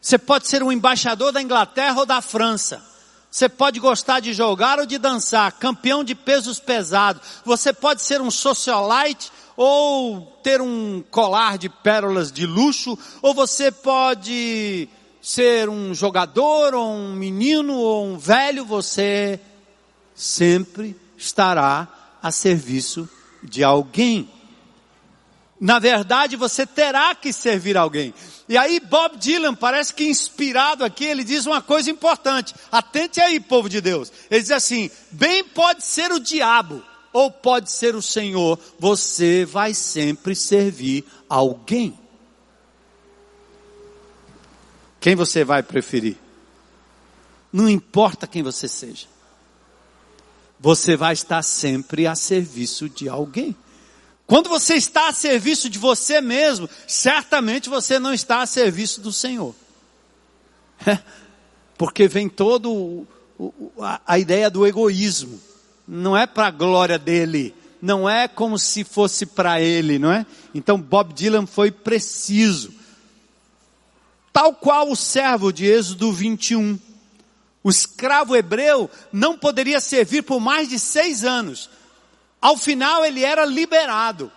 Você 0.00 0.18
pode 0.18 0.48
ser 0.48 0.62
um 0.62 0.72
embaixador 0.72 1.32
da 1.32 1.42
Inglaterra 1.42 2.00
ou 2.00 2.06
da 2.06 2.20
França. 2.20 2.82
Você 3.30 3.48
pode 3.48 3.78
gostar 3.78 4.20
de 4.20 4.32
jogar 4.32 4.78
ou 4.78 4.86
de 4.86 4.96
dançar, 4.96 5.52
campeão 5.52 6.02
de 6.02 6.14
pesos 6.14 6.58
pesados. 6.58 7.22
Você 7.44 7.72
pode 7.72 8.00
ser 8.00 8.20
um 8.20 8.30
socialite 8.30 9.30
ou 9.60 10.20
ter 10.40 10.60
um 10.60 11.02
colar 11.10 11.58
de 11.58 11.68
pérolas 11.68 12.30
de 12.30 12.46
luxo, 12.46 12.96
ou 13.20 13.34
você 13.34 13.72
pode 13.72 14.88
ser 15.20 15.68
um 15.68 15.92
jogador, 15.92 16.74
ou 16.74 16.88
um 16.88 17.12
menino, 17.12 17.76
ou 17.76 18.06
um 18.06 18.16
velho, 18.16 18.64
você 18.64 19.40
sempre 20.14 20.96
estará 21.16 21.88
a 22.22 22.30
serviço 22.30 23.08
de 23.42 23.64
alguém. 23.64 24.30
Na 25.60 25.80
verdade, 25.80 26.36
você 26.36 26.64
terá 26.64 27.12
que 27.16 27.32
servir 27.32 27.76
alguém. 27.76 28.14
E 28.48 28.56
aí 28.56 28.78
Bob 28.78 29.16
Dylan, 29.16 29.56
parece 29.56 29.92
que 29.92 30.04
inspirado 30.04 30.84
aqui, 30.84 31.04
ele 31.04 31.24
diz 31.24 31.46
uma 31.46 31.60
coisa 31.60 31.90
importante. 31.90 32.54
Atente 32.70 33.20
aí, 33.20 33.40
povo 33.40 33.68
de 33.68 33.80
Deus. 33.80 34.12
Ele 34.30 34.40
diz 34.40 34.52
assim: 34.52 34.88
bem 35.10 35.42
pode 35.42 35.84
ser 35.84 36.12
o 36.12 36.20
diabo, 36.20 36.80
ou 37.12 37.30
pode 37.30 37.70
ser 37.70 37.94
o 37.94 38.02
Senhor, 38.02 38.58
você 38.78 39.44
vai 39.44 39.74
sempre 39.74 40.34
servir 40.34 41.04
alguém. 41.28 41.98
Quem 45.00 45.14
você 45.14 45.44
vai 45.44 45.62
preferir? 45.62 46.16
Não 47.52 47.68
importa 47.68 48.26
quem 48.26 48.42
você 48.42 48.68
seja. 48.68 49.06
Você 50.60 50.96
vai 50.96 51.12
estar 51.14 51.42
sempre 51.42 52.06
a 52.06 52.14
serviço 52.14 52.88
de 52.88 53.08
alguém. 53.08 53.56
Quando 54.26 54.48
você 54.50 54.74
está 54.74 55.08
a 55.08 55.12
serviço 55.12 55.70
de 55.70 55.78
você 55.78 56.20
mesmo, 56.20 56.68
certamente 56.86 57.70
você 57.70 57.98
não 57.98 58.12
está 58.12 58.42
a 58.42 58.46
serviço 58.46 59.00
do 59.00 59.12
Senhor. 59.12 59.54
Porque 61.78 62.08
vem 62.08 62.28
todo 62.28 63.06
a 64.06 64.18
ideia 64.18 64.50
do 64.50 64.66
egoísmo 64.66 65.47
não 65.88 66.14
é 66.14 66.26
para 66.26 66.48
a 66.48 66.50
glória 66.50 66.98
dele, 66.98 67.54
não 67.80 68.08
é 68.08 68.28
como 68.28 68.58
se 68.58 68.84
fosse 68.84 69.24
para 69.24 69.58
ele, 69.58 69.98
não 69.98 70.12
é? 70.12 70.26
Então 70.54 70.78
Bob 70.78 71.14
Dylan 71.14 71.46
foi 71.46 71.70
preciso. 71.70 72.74
Tal 74.30 74.52
qual 74.52 74.90
o 74.90 74.96
servo 74.96 75.50
de 75.50 75.64
Êxodo 75.64 76.12
21. 76.12 76.78
O 77.64 77.70
escravo 77.70 78.36
hebreu 78.36 78.90
não 79.10 79.36
poderia 79.38 79.80
servir 79.80 80.22
por 80.22 80.38
mais 80.38 80.68
de 80.68 80.78
seis 80.78 81.24
anos. 81.24 81.70
Ao 82.40 82.56
final 82.56 83.04
ele 83.04 83.24
era 83.24 83.44
liberado. 83.46 84.30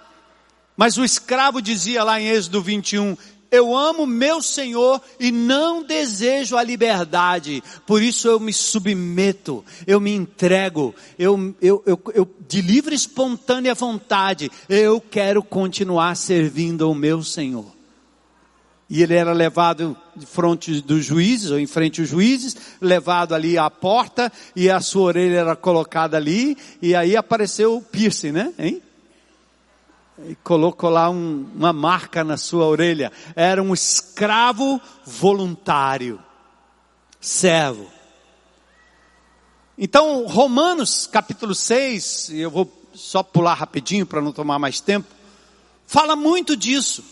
Mas 0.77 0.97
o 0.97 1.03
escravo 1.03 1.61
dizia 1.61 2.03
lá 2.03 2.19
em 2.19 2.27
Êxodo 2.29 2.61
21, 2.61 3.17
eu 3.51 3.75
amo 3.75 4.07
meu 4.07 4.41
Senhor 4.41 5.01
e 5.19 5.29
não 5.29 5.83
desejo 5.83 6.55
a 6.55 6.63
liberdade, 6.63 7.61
por 7.85 8.01
isso 8.01 8.29
eu 8.29 8.39
me 8.39 8.53
submeto, 8.53 9.63
eu 9.85 9.99
me 9.99 10.15
entrego, 10.15 10.95
eu, 11.19 11.53
eu, 11.61 11.83
eu, 11.85 12.01
eu 12.13 12.29
de 12.47 12.61
livre 12.61 12.95
espontânea 12.95 13.75
vontade, 13.75 14.49
eu 14.69 15.01
quero 15.01 15.43
continuar 15.43 16.15
servindo 16.15 16.85
ao 16.85 16.95
meu 16.95 17.21
Senhor. 17.21 17.65
E 18.89 19.01
ele 19.01 19.15
era 19.15 19.31
levado 19.31 19.95
de 20.15 20.25
frente 20.25 20.81
dos 20.81 21.05
juízes, 21.05 21.51
ou 21.51 21.59
em 21.59 21.67
frente 21.67 22.01
aos 22.01 22.09
juízes, 22.09 22.57
levado 22.81 23.33
ali 23.33 23.57
à 23.57 23.69
porta, 23.69 24.31
e 24.53 24.69
a 24.69 24.81
sua 24.81 25.03
orelha 25.03 25.39
era 25.39 25.55
colocada 25.55 26.17
ali, 26.17 26.57
e 26.81 26.93
aí 26.93 27.15
apareceu 27.15 27.77
o 27.77 27.81
piercing, 27.81 28.31
né? 28.33 28.53
Hein? 28.59 28.81
E 30.27 30.35
colocou 30.35 30.89
lá 30.89 31.09
um, 31.09 31.49
uma 31.55 31.73
marca 31.73 32.23
na 32.23 32.37
sua 32.37 32.65
orelha. 32.65 33.11
Era 33.35 33.61
um 33.61 33.73
escravo 33.73 34.79
voluntário, 35.05 36.21
servo. 37.19 37.87
Então, 39.77 40.25
Romanos 40.27 41.07
capítulo 41.07 41.55
6, 41.55 42.31
eu 42.33 42.51
vou 42.51 42.71
só 42.93 43.23
pular 43.23 43.53
rapidinho 43.53 44.05
para 44.05 44.21
não 44.21 44.31
tomar 44.31 44.59
mais 44.59 44.79
tempo, 44.79 45.07
fala 45.87 46.15
muito 46.15 46.55
disso. 46.55 47.03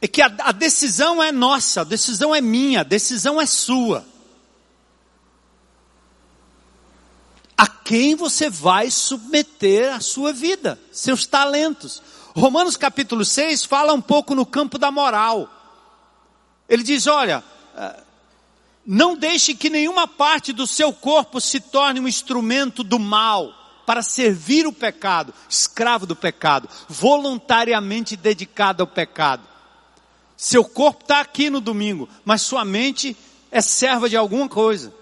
É 0.00 0.06
que 0.06 0.22
a, 0.22 0.32
a 0.38 0.52
decisão 0.52 1.22
é 1.22 1.32
nossa, 1.32 1.80
a 1.80 1.84
decisão 1.84 2.34
é 2.34 2.40
minha, 2.40 2.80
a 2.80 2.84
decisão 2.84 3.40
é 3.40 3.46
sua. 3.46 4.06
A 7.58 7.66
quem 7.66 8.14
você 8.14 8.48
vai 8.48 8.88
submeter 8.88 9.92
a 9.92 9.98
sua 9.98 10.32
vida, 10.32 10.80
seus 10.92 11.26
talentos. 11.26 12.00
Romanos 12.36 12.76
capítulo 12.76 13.24
6 13.24 13.64
fala 13.64 13.92
um 13.92 14.00
pouco 14.00 14.32
no 14.32 14.46
campo 14.46 14.78
da 14.78 14.92
moral. 14.92 15.50
Ele 16.68 16.84
diz: 16.84 17.08
olha, 17.08 17.42
eh, 17.76 18.02
não 18.86 19.16
deixe 19.16 19.54
que 19.54 19.68
nenhuma 19.68 20.06
parte 20.06 20.52
do 20.52 20.68
seu 20.68 20.92
corpo 20.92 21.40
se 21.40 21.58
torne 21.58 21.98
um 21.98 22.06
instrumento 22.06 22.84
do 22.84 22.96
mal 22.96 23.52
para 23.84 24.02
servir 24.02 24.64
o 24.64 24.72
pecado, 24.72 25.34
escravo 25.48 26.06
do 26.06 26.14
pecado, 26.14 26.68
voluntariamente 26.88 28.16
dedicado 28.16 28.84
ao 28.84 28.86
pecado. 28.86 29.42
Seu 30.36 30.64
corpo 30.64 31.02
está 31.02 31.20
aqui 31.20 31.50
no 31.50 31.60
domingo, 31.60 32.08
mas 32.24 32.42
sua 32.42 32.64
mente 32.64 33.16
é 33.50 33.60
serva 33.60 34.08
de 34.08 34.16
alguma 34.16 34.48
coisa. 34.48 34.94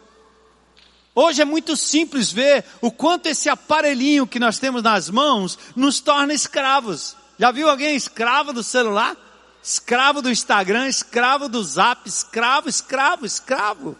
Hoje 1.18 1.40
é 1.40 1.46
muito 1.46 1.79
simples 1.79 2.31
ver 2.31 2.62
o 2.79 2.90
quanto 2.90 3.24
esse 3.24 3.48
aparelhinho 3.48 4.26
que 4.26 4.38
nós 4.38 4.59
temos 4.59 4.83
nas 4.83 5.09
mãos 5.09 5.59
nos 5.74 5.98
torna 5.98 6.35
escravos. 6.35 7.16
Já 7.38 7.50
viu 7.50 7.70
alguém 7.70 7.96
escravo 7.96 8.52
do 8.52 8.62
celular? 8.62 9.16
Escravo 9.62 10.20
do 10.20 10.31
Instagram, 10.31 10.87
escravo 10.87 11.48
do 11.48 11.64
Zap, 11.64 12.07
escravo, 12.07 12.68
escravo, 12.68 13.24
escravo. 13.24 13.96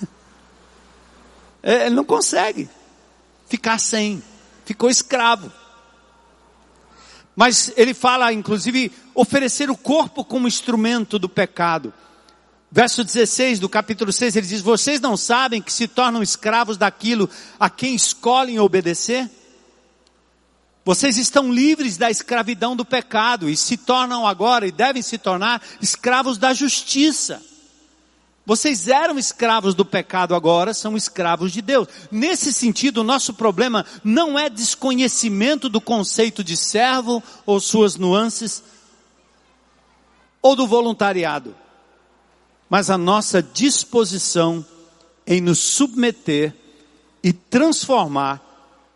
É, 1.64 1.86
ele 1.86 1.94
não 1.94 2.04
consegue 2.04 2.68
ficar 3.48 3.78
sem, 3.78 4.20
ficou 4.64 4.90
escravo. 4.90 5.52
Mas 7.36 7.72
ele 7.76 7.94
fala, 7.94 8.32
inclusive, 8.32 8.90
oferecer 9.14 9.70
o 9.70 9.76
corpo 9.76 10.24
como 10.24 10.48
instrumento 10.48 11.20
do 11.20 11.28
pecado. 11.28 11.94
Verso 12.74 13.04
16 13.04 13.60
do 13.60 13.68
capítulo 13.68 14.10
6, 14.10 14.34
ele 14.34 14.46
diz: 14.46 14.62
Vocês 14.62 14.98
não 14.98 15.14
sabem 15.14 15.60
que 15.60 15.70
se 15.70 15.86
tornam 15.86 16.22
escravos 16.22 16.78
daquilo 16.78 17.28
a 17.60 17.68
quem 17.68 17.94
escolhem 17.94 18.58
obedecer? 18.58 19.30
Vocês 20.82 21.18
estão 21.18 21.52
livres 21.52 21.98
da 21.98 22.10
escravidão 22.10 22.74
do 22.74 22.82
pecado 22.82 23.50
e 23.50 23.58
se 23.58 23.76
tornam 23.76 24.26
agora 24.26 24.66
e 24.66 24.72
devem 24.72 25.02
se 25.02 25.18
tornar 25.18 25.62
escravos 25.82 26.38
da 26.38 26.54
justiça. 26.54 27.42
Vocês 28.46 28.88
eram 28.88 29.18
escravos 29.18 29.74
do 29.74 29.84
pecado, 29.84 30.34
agora 30.34 30.72
são 30.72 30.96
escravos 30.96 31.52
de 31.52 31.60
Deus. 31.60 31.86
Nesse 32.10 32.54
sentido, 32.54 33.02
o 33.02 33.04
nosso 33.04 33.34
problema 33.34 33.84
não 34.02 34.38
é 34.38 34.48
desconhecimento 34.48 35.68
do 35.68 35.80
conceito 35.80 36.42
de 36.42 36.56
servo 36.56 37.22
ou 37.44 37.60
suas 37.60 37.96
nuances, 37.96 38.62
ou 40.40 40.56
do 40.56 40.66
voluntariado 40.66 41.54
mas 42.72 42.88
a 42.88 42.96
nossa 42.96 43.42
disposição 43.42 44.64
em 45.26 45.42
nos 45.42 45.58
submeter 45.58 46.54
e 47.22 47.30
transformar 47.30 48.40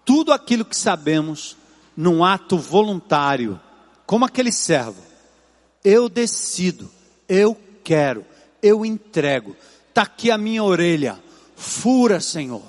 tudo 0.02 0.32
aquilo 0.32 0.64
que 0.64 0.74
sabemos 0.74 1.58
num 1.94 2.24
ato 2.24 2.56
voluntário, 2.56 3.60
como 4.06 4.24
aquele 4.24 4.50
servo. 4.50 4.96
Eu 5.84 6.08
decido, 6.08 6.90
eu 7.28 7.54
quero, 7.84 8.24
eu 8.62 8.82
entrego. 8.82 9.54
Está 9.90 10.04
aqui 10.04 10.30
a 10.30 10.38
minha 10.38 10.64
orelha. 10.64 11.22
Fura, 11.54 12.18
Senhor. 12.18 12.62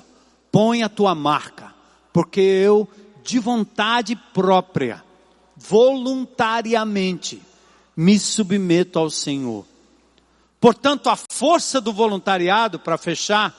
Põe 0.52 0.84
a 0.84 0.90
tua 0.90 1.16
marca. 1.16 1.74
porque 2.12 2.42
eu, 2.42 2.86
de 3.24 3.40
vontade 3.40 4.14
própria, 4.34 5.02
voluntariamente, 5.56 7.42
me 7.96 8.20
submeto 8.20 9.00
ao 9.00 9.10
Senhor. 9.10 9.66
Portanto, 10.60 11.10
a 11.10 11.16
força 11.16 11.80
do 11.80 11.94
voluntariado, 11.94 12.80
para 12.80 12.98
fechar, 12.98 13.54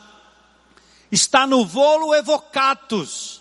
está 1.11 1.47
no 1.47 1.65
volo 1.65 2.15
evocatus, 2.15 3.41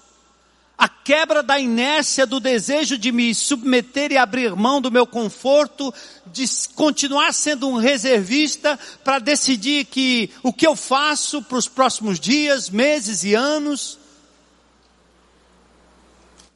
a 0.77 0.87
quebra 0.87 1.41
da 1.41 1.59
inércia 1.59 2.27
do 2.27 2.39
desejo 2.39 2.99
de 2.99 3.11
me 3.11 3.33
submeter 3.33 4.11
e 4.11 4.17
abrir 4.17 4.55
mão 4.55 4.79
do 4.79 4.91
meu 4.91 5.07
conforto, 5.07 5.91
de 6.27 6.45
continuar 6.75 7.33
sendo 7.33 7.67
um 7.67 7.77
reservista 7.77 8.77
para 9.03 9.17
decidir 9.17 9.85
que 9.85 10.29
o 10.43 10.53
que 10.53 10.67
eu 10.67 10.75
faço 10.75 11.41
para 11.41 11.57
os 11.57 11.67
próximos 11.67 12.19
dias, 12.19 12.69
meses 12.69 13.23
e 13.23 13.33
anos, 13.33 13.97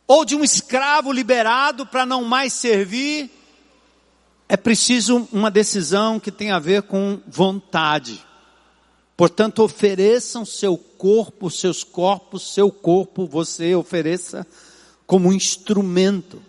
ou 0.05 0.23
de 0.23 0.35
um 0.35 0.43
escravo 0.43 1.11
liberado 1.11 1.87
para 1.87 2.05
não 2.05 2.23
mais 2.23 2.53
servir, 2.53 3.31
é 4.51 4.57
preciso 4.57 5.29
uma 5.31 5.49
decisão 5.49 6.19
que 6.19 6.29
tem 6.29 6.51
a 6.51 6.59
ver 6.59 6.81
com 6.81 7.21
vontade. 7.25 8.21
Portanto, 9.15 9.63
ofereçam 9.63 10.43
seu 10.43 10.77
corpo, 10.77 11.49
seus 11.49 11.85
corpos, 11.85 12.53
seu 12.53 12.69
corpo, 12.69 13.25
você 13.25 13.73
ofereça 13.75 14.45
como 15.07 15.31
instrumento 15.31 16.41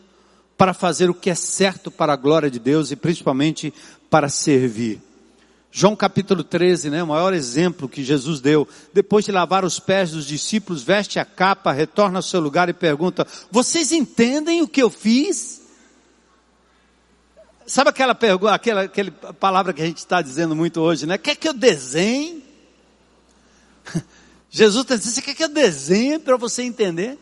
para 0.58 0.74
fazer 0.74 1.10
o 1.10 1.14
que 1.14 1.30
é 1.30 1.34
certo 1.36 1.92
para 1.92 2.12
a 2.12 2.16
glória 2.16 2.50
de 2.50 2.58
Deus 2.58 2.90
e 2.90 2.96
principalmente 2.96 3.72
para 4.10 4.28
servir. 4.28 5.00
João 5.70 5.94
capítulo 5.94 6.42
13, 6.42 6.90
né, 6.90 7.04
o 7.04 7.06
maior 7.06 7.32
exemplo 7.32 7.88
que 7.88 8.02
Jesus 8.02 8.40
deu, 8.40 8.66
depois 8.92 9.24
de 9.24 9.30
lavar 9.30 9.64
os 9.64 9.78
pés 9.78 10.10
dos 10.10 10.26
discípulos, 10.26 10.82
veste 10.82 11.20
a 11.20 11.24
capa, 11.24 11.70
retorna 11.70 12.18
ao 12.18 12.22
seu 12.22 12.40
lugar 12.40 12.68
e 12.68 12.72
pergunta: 12.72 13.24
Vocês 13.48 13.92
entendem 13.92 14.60
o 14.60 14.66
que 14.66 14.82
eu 14.82 14.90
fiz? 14.90 15.61
Sabe 17.72 17.88
aquela 17.88 18.14
pergunta, 18.14 18.52
aquela, 18.52 18.82
aquela 18.82 19.10
palavra 19.10 19.72
que 19.72 19.80
a 19.80 19.86
gente 19.86 19.96
está 19.96 20.20
dizendo 20.20 20.54
muito 20.54 20.78
hoje, 20.78 21.06
né? 21.06 21.16
Quer 21.16 21.34
que 21.36 21.48
eu 21.48 21.54
desenhe? 21.54 22.44
Jesus 24.50 24.82
está 24.82 24.94
dizendo, 24.94 25.14
você 25.14 25.22
quer 25.22 25.34
que 25.34 25.42
eu 25.42 25.48
desenhe 25.48 26.18
para 26.18 26.36
você 26.36 26.64
entender? 26.64 27.18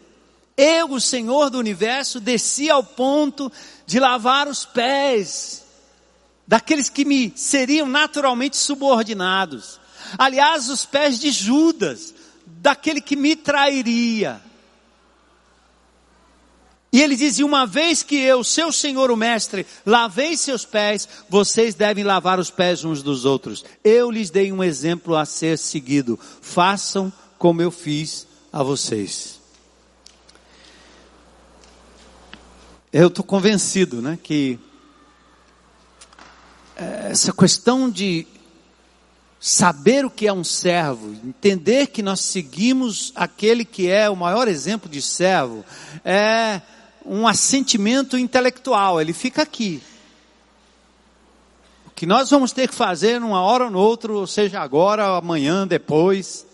Eu, 0.57 0.91
o 0.91 1.01
Senhor 1.01 1.51
do 1.51 1.59
universo, 1.61 2.19
desci 2.19 2.69
ao 2.69 2.83
ponto 2.83 3.53
de 3.87 4.01
lavar 4.01 4.49
os 4.49 4.65
pés 4.65 5.63
daqueles 6.49 6.89
que 6.89 7.05
me 7.05 7.33
seriam 7.37 7.87
naturalmente 7.87 8.57
subordinados. 8.57 9.79
Aliás, 10.19 10.69
os 10.69 10.85
pés 10.85 11.21
de 11.21 11.31
Judas, 11.31 12.13
daquele 12.45 13.01
que 13.01 13.15
me 13.15 13.37
trairia. 13.37 14.43
E 16.93 17.01
ele 17.01 17.17
diz: 17.17 17.39
uma 17.39 17.67
vez 17.67 18.03
que 18.03 18.17
eu, 18.17 18.43
seu 18.43 18.73
senhor 18.73 19.11
o 19.11 19.17
mestre, 19.17 19.67
lavei 19.87 20.37
seus 20.37 20.65
pés, 20.65 21.09
vocês 21.29 21.75
devem 21.75 22.05
lavar 22.05 22.39
os 22.41 22.51
pés 22.51 22.85
uns 22.85 23.03
dos 23.03 23.25
outros. 23.25 23.65
Eu 23.85 24.11
lhes 24.11 24.31
dei 24.31 24.51
um 24.51 24.63
exemplo 24.63 25.17
a 25.17 25.25
ser 25.25 25.57
seguido. 25.57 26.19
Façam 26.41 27.13
como 27.39 27.63
eu 27.63 27.71
fiz 27.71 28.27
a 28.53 28.63
vocês. 28.63 29.39
Eu 32.93 33.07
estou 33.07 33.25
convencido, 33.25 34.03
né, 34.03 34.19
que 34.21 34.59
essa 36.77 37.33
questão 37.33 37.89
de 37.89 38.27
saber 39.39 40.05
o 40.05 40.11
que 40.11 40.27
é 40.27 40.33
um 40.33 40.43
servo, 40.43 41.15
entender 41.25 41.87
que 41.87 42.03
nós 42.03 42.21
seguimos 42.21 43.13
aquele 43.15 43.65
que 43.65 43.89
é 43.89 44.11
o 44.11 44.17
maior 44.17 44.49
exemplo 44.49 44.91
de 44.91 45.01
servo, 45.01 45.65
é 46.05 46.61
um 47.05 47.27
assentimento 47.27 48.17
intelectual, 48.17 49.01
ele 49.01 49.13
fica 49.13 49.43
aqui. 49.43 49.83
O 51.87 51.91
que 51.91 52.07
nós 52.07 52.31
vamos 52.31 52.53
ter 52.53 52.69
que 52.69 52.75
fazer 52.75 53.21
numa 53.21 53.43
hora 53.43 53.65
ou 53.65 53.71
noutra, 53.71 54.13
ou 54.13 54.27
seja, 54.27 54.61
agora, 54.61 55.17
amanhã, 55.17 55.67
depois, 55.67 56.47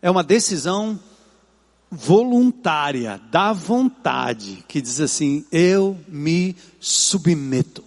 é 0.00 0.10
uma 0.10 0.22
decisão 0.22 0.98
voluntária, 1.90 3.20
da 3.30 3.52
vontade, 3.52 4.64
que 4.66 4.80
diz 4.80 5.00
assim: 5.00 5.44
eu 5.50 5.98
me 6.08 6.56
submeto. 6.80 7.84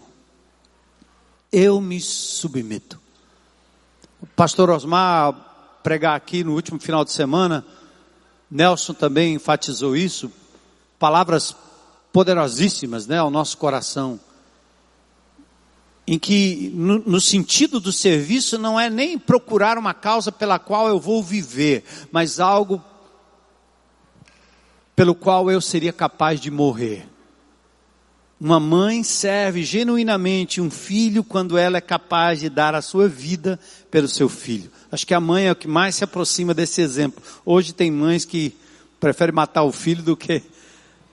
Eu 1.51 1.79
me 1.79 1.99
submeto. 1.99 2.99
O 4.21 4.25
pastor 4.25 4.69
Osmar 4.69 5.79
pregar 5.83 6.15
aqui 6.15 6.43
no 6.43 6.53
último 6.53 6.79
final 6.79 7.05
de 7.05 7.11
semana, 7.11 7.65
Nelson 8.49 8.93
também 8.93 9.35
enfatizou 9.35 9.95
isso, 9.95 10.31
palavras 10.99 11.55
poderosíssimas 12.11 13.07
né, 13.07 13.19
ao 13.19 13.29
nosso 13.29 13.57
coração. 13.57 14.19
Em 16.05 16.17
que, 16.17 16.71
no, 16.73 16.99
no, 16.99 17.19
sentido 17.19 17.79
do 17.79 17.91
serviço, 17.91 18.57
não 18.57 18.79
é 18.79 18.89
nem 18.89 19.19
procurar 19.19 19.77
uma 19.77 19.93
causa 19.93 20.31
pela 20.31 20.57
qual 20.57 20.87
eu 20.87 20.99
vou 20.99 21.21
viver, 21.21 21.83
mas 22.11 22.39
algo 22.39 22.81
pelo 24.95 25.13
qual 25.13 25.51
eu 25.51 25.59
seria 25.59 25.91
capaz 25.91 26.39
de 26.39 26.49
morrer. 26.49 27.07
Uma 28.39 28.59
mãe 28.59 29.03
serve 29.03 29.63
genuinamente 29.63 30.61
um 30.61 30.71
filho 30.71 31.23
quando 31.23 31.57
ela 31.57 31.77
é 31.77 31.81
capaz 31.81 32.39
de 32.39 32.49
dar 32.49 32.73
a 32.73 32.81
sua 32.81 33.07
vida 33.07 33.59
pelo 33.91 34.07
seu 34.07 34.29
filho. 34.29 34.71
Acho 34.91 35.05
que 35.05 35.13
a 35.13 35.19
mãe 35.19 35.47
é 35.47 35.51
o 35.51 35.55
que 35.55 35.67
mais 35.67 35.95
se 35.95 36.03
aproxima 36.03 36.53
desse 36.53 36.81
exemplo. 36.81 37.21
Hoje 37.43 37.73
tem 37.73 37.91
mães 37.91 38.25
que 38.25 38.55
preferem 38.99 39.35
matar 39.35 39.63
o 39.63 39.71
filho 39.71 40.03
do 40.03 40.15
que 40.15 40.41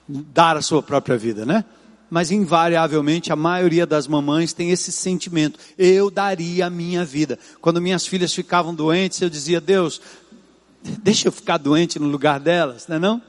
dar 0.07 0.55
a 0.55 0.61
sua 0.61 0.81
própria 0.83 1.17
vida, 1.17 1.45
né? 1.45 1.65
Mas 2.09 2.31
invariavelmente 2.31 3.31
a 3.31 3.35
maioria 3.35 3.85
das 3.85 4.07
mamães 4.07 4.53
tem 4.53 4.71
esse 4.71 4.91
sentimento. 4.91 5.59
Eu 5.77 6.11
daria 6.11 6.67
a 6.67 6.69
minha 6.69 7.03
vida. 7.03 7.39
Quando 7.59 7.81
minhas 7.81 8.05
filhas 8.05 8.33
ficavam 8.33 8.73
doentes, 8.73 9.21
eu 9.21 9.29
dizia, 9.29 9.59
Deus, 9.59 9.99
deixa 11.01 11.27
eu 11.27 11.31
ficar 11.31 11.57
doente 11.57 11.97
no 11.97 12.07
lugar 12.07 12.39
delas, 12.39 12.87
não 12.87 12.95
é 12.95 12.99
não? 12.99 13.21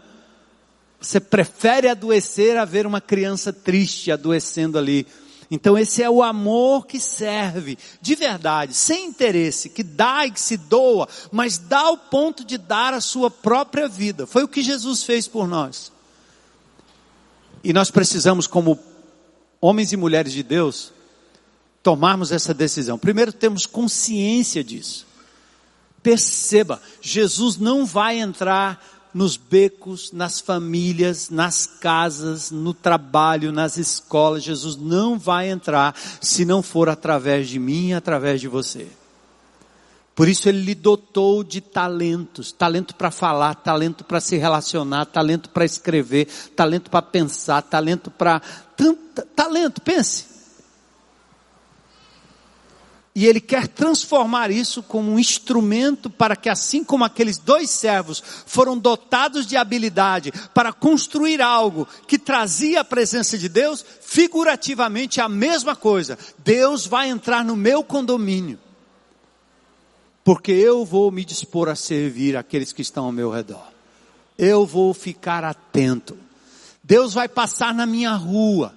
Você 1.01 1.21
prefere 1.21 1.89
adoecer 1.89 2.57
a 2.57 2.65
ver 2.65 2.87
uma 2.87 3.01
criança 3.01 3.53
triste 3.53 4.11
adoecendo 4.11 4.79
ali. 4.79 5.07
Então 5.51 5.79
esse 5.79 6.03
é 6.03 6.11
o 6.11 6.23
amor 6.23 6.87
que 6.87 6.99
serve, 6.99 7.79
de 8.01 8.15
verdade, 8.15 8.75
sem 8.75 9.07
interesse, 9.07 9.69
que 9.69 9.83
dá 9.83 10.27
e 10.27 10.31
que 10.33 10.41
se 10.41 10.57
doa, 10.57 11.09
mas 11.31 11.57
dá 11.57 11.81
ao 11.81 11.97
ponto 11.97 12.45
de 12.45 12.59
dar 12.59 12.93
a 12.93 13.01
sua 13.01 13.31
própria 13.31 13.89
vida. 13.89 14.27
Foi 14.27 14.43
o 14.43 14.49
que 14.49 14.63
Jesus 14.63 15.05
fez 15.05 15.29
por 15.29 15.47
nós. 15.47 15.93
E 17.67 17.73
nós 17.73 17.91
precisamos, 17.91 18.47
como 18.47 18.79
homens 19.61 19.93
e 19.93 19.97
mulheres 19.97 20.33
de 20.33 20.45
Deus, 20.45 20.93
tomarmos 21.83 22.31
essa 22.31 22.55
decisão. 22.55 22.97
Primeiro, 22.97 23.33
temos 23.33 23.67
consciência 23.67 24.63
disso. 24.63 25.05
Perceba, 26.01 26.81
Jesus 27.03 27.57
não 27.57 27.85
vai 27.85 28.21
entrar 28.21 29.11
nos 29.13 29.37
becos, 29.37 30.13
nas 30.13 30.39
famílias, 30.39 31.29
nas 31.29 31.67
casas, 31.67 32.53
no 32.53 32.73
trabalho, 32.73 33.51
nas 33.51 33.79
escolas. 33.79 34.45
Jesus 34.45 34.77
não 34.77 35.19
vai 35.19 35.51
entrar 35.51 35.93
se 36.21 36.45
não 36.45 36.63
for 36.63 36.89
através 36.89 37.49
de 37.49 37.59
mim 37.59 37.89
e 37.89 37.95
através 37.95 38.41
de 38.41 38.47
você. 38.47 38.87
Por 40.17 40.29
isso 40.29 40.49
ele 40.49 40.63
lhe 40.63 40.75
dotou 40.75 41.45
de 41.45 41.61
talentos, 41.61 42.51
talento 42.51 42.95
para 42.95 43.11
falar, 43.11 43.55
talento 43.57 44.03
para 44.03 44.19
se 44.19 44.39
relacionar, 44.39 45.05
talento 45.05 45.51
para 45.51 45.67
escrever, 45.67 46.27
talento 46.57 46.91
para 46.91 47.03
pensar, 47.03 47.61
talento 47.61 48.11
para 48.11 48.41
talento, 49.37 49.83
pense. 49.83 50.25
E 53.15 53.27
ele 53.27 53.43
quer 53.43 53.69
transformar 53.69 54.51
isso 54.51 54.83
como 54.83 55.13
um 55.13 55.19
instrumento 55.19 56.09
para 56.09 56.35
que 56.35 56.49
assim 56.49 56.83
como 56.83 57.05
aqueles 57.05 57.37
dois 57.37 57.69
servos 57.69 58.23
foram 58.47 58.79
dotados 58.79 59.47
de 59.47 59.55
habilidade 59.59 60.33
para 60.55 60.73
construir 60.73 61.43
algo 61.43 61.87
que 62.07 62.19
trazia 62.19 62.81
a 62.81 62.85
presença 62.85 63.37
de 63.37 63.51
Deus, 63.51 63.85
figurativamente 64.01 65.21
a 65.21 65.29
mesma 65.29 65.77
coisa. 65.77 66.19
Deus 66.39 66.87
vai 66.87 67.11
entrar 67.11 67.45
no 67.45 67.55
meu 67.55 67.85
condomínio 67.85 68.59
porque 70.27 70.51
eu 70.51 70.85
vou 70.85 71.13
me 71.13 71.25
dispor 71.25 71.69
a 71.69 71.77
servir 71.77 72.37
aqueles 72.37 72.73
que 72.73 72.83
estão 72.83 73.05
ao 73.05 73.13
meu 73.13 73.31
redor. 73.31 73.65
Eu 74.37 74.67
vou 74.67 74.93
ficar 74.93 75.45
atento. 75.45 76.19
Deus 76.83 77.15
vai 77.15 77.29
passar 77.29 77.73
na 77.73 77.87
minha 77.87 78.13
rua. 78.17 78.75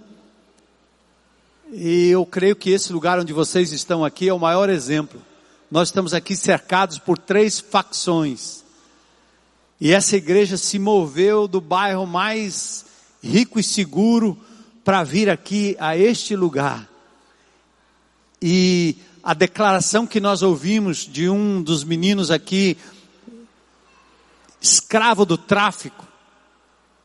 E 1.71 2.09
eu 2.09 2.23
creio 2.23 2.55
que 2.55 2.69
esse 2.69 2.93
lugar 2.93 3.17
onde 3.17 3.33
vocês 3.33 3.71
estão 3.71 4.05
aqui 4.05 4.29
é 4.29 4.33
o 4.33 4.37
maior 4.37 4.69
exemplo. 4.69 5.19
Nós 5.71 5.87
estamos 5.87 6.13
aqui 6.13 6.35
cercados 6.35 6.99
por 6.99 7.17
três 7.17 7.59
facções. 7.59 8.63
E 9.81 9.91
essa 9.91 10.15
igreja 10.17 10.55
se 10.55 10.77
moveu 10.77 11.47
do 11.47 11.59
bairro 11.59 12.05
mais 12.05 12.85
rico 13.23 13.59
e 13.59 13.63
seguro 13.63 14.37
para 14.83 15.03
vir 15.03 15.31
aqui 15.31 15.75
a 15.79 15.97
este 15.97 16.35
lugar. 16.35 16.87
E 18.39 18.97
a 19.29 19.33
declaração 19.35 20.07
que 20.07 20.19
nós 20.19 20.41
ouvimos 20.41 21.05
de 21.05 21.29
um 21.29 21.61
dos 21.61 21.83
meninos 21.83 22.31
aqui, 22.31 22.75
escravo 24.59 25.23
do 25.23 25.37
tráfico, 25.37 26.03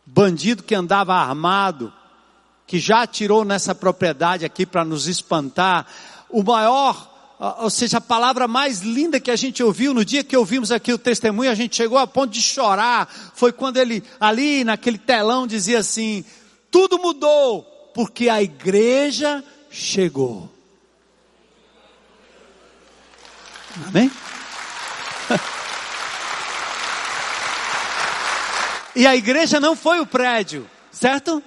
bandido 0.06 0.62
que 0.62 0.74
andava 0.74 1.12
armado, 1.12 1.92
que 2.66 2.78
já 2.78 3.02
atirou 3.02 3.44
nessa 3.44 3.74
propriedade 3.74 4.42
aqui 4.42 4.64
para 4.64 4.86
nos 4.86 5.06
espantar, 5.06 5.86
o 6.30 6.42
maior, 6.42 7.36
ou 7.58 7.68
seja, 7.68 7.98
a 7.98 8.00
palavra 8.00 8.48
mais 8.48 8.80
linda 8.80 9.20
que 9.20 9.30
a 9.30 9.36
gente 9.36 9.62
ouviu 9.62 9.92
no 9.92 10.02
dia 10.02 10.24
que 10.24 10.34
ouvimos 10.34 10.72
aqui 10.72 10.94
o 10.94 10.98
testemunho, 10.98 11.50
a 11.50 11.54
gente 11.54 11.76
chegou 11.76 11.98
a 11.98 12.06
ponto 12.06 12.30
de 12.32 12.40
chorar, 12.40 13.06
foi 13.34 13.52
quando 13.52 13.76
ele 13.76 14.02
ali 14.18 14.64
naquele 14.64 14.96
telão 14.96 15.46
dizia 15.46 15.80
assim: 15.80 16.24
tudo 16.70 16.98
mudou, 16.98 17.64
porque 17.94 18.30
a 18.30 18.42
igreja 18.42 19.44
chegou. 19.70 20.53
Amém? 23.88 24.10
E 28.96 29.06
a 29.06 29.16
igreja 29.16 29.58
não 29.58 29.74
foi 29.74 29.98
o 29.98 30.06
prédio, 30.06 30.68
certo? 30.92 31.42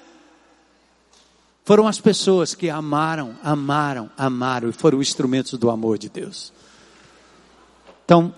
Foram 1.63 1.87
as 1.87 1.99
pessoas 1.99 2.53
que 2.53 2.69
amaram, 2.69 3.37
amaram, 3.41 4.09
amaram 4.17 4.69
e 4.69 4.73
foram 4.73 5.01
instrumentos 5.01 5.53
do 5.57 5.69
amor 5.69 5.97
de 5.97 6.09
Deus. 6.09 6.51
Então, 8.03 8.35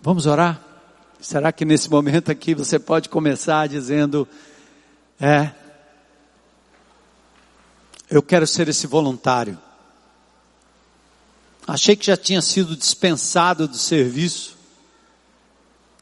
vamos 0.00 0.26
orar? 0.26 0.60
Será 1.20 1.52
que 1.52 1.64
nesse 1.64 1.88
momento 1.88 2.30
aqui 2.30 2.54
você 2.54 2.78
pode 2.78 3.08
começar 3.08 3.66
dizendo: 3.66 4.28
É, 5.18 5.52
eu 8.10 8.22
quero 8.22 8.46
ser 8.46 8.68
esse 8.68 8.86
voluntário. 8.86 9.58
Achei 11.66 11.94
que 11.94 12.06
já 12.06 12.16
tinha 12.16 12.42
sido 12.42 12.76
dispensado 12.76 13.68
do 13.68 13.76
serviço 13.76 14.56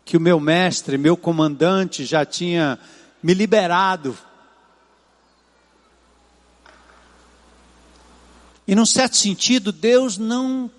que 0.05 0.17
o 0.17 0.21
meu 0.21 0.41
mestre, 0.41 0.99
meu 0.99 1.17
comandante 1.17 2.05
já 2.05 2.25
tinha 2.25 2.79
me 3.23 3.33
liberado. 3.33 4.19
E 8.67 8.75
num 8.75 8.87
certo 8.87 9.17
sentido, 9.17 9.71
Deus 9.71 10.19
não 10.19 10.71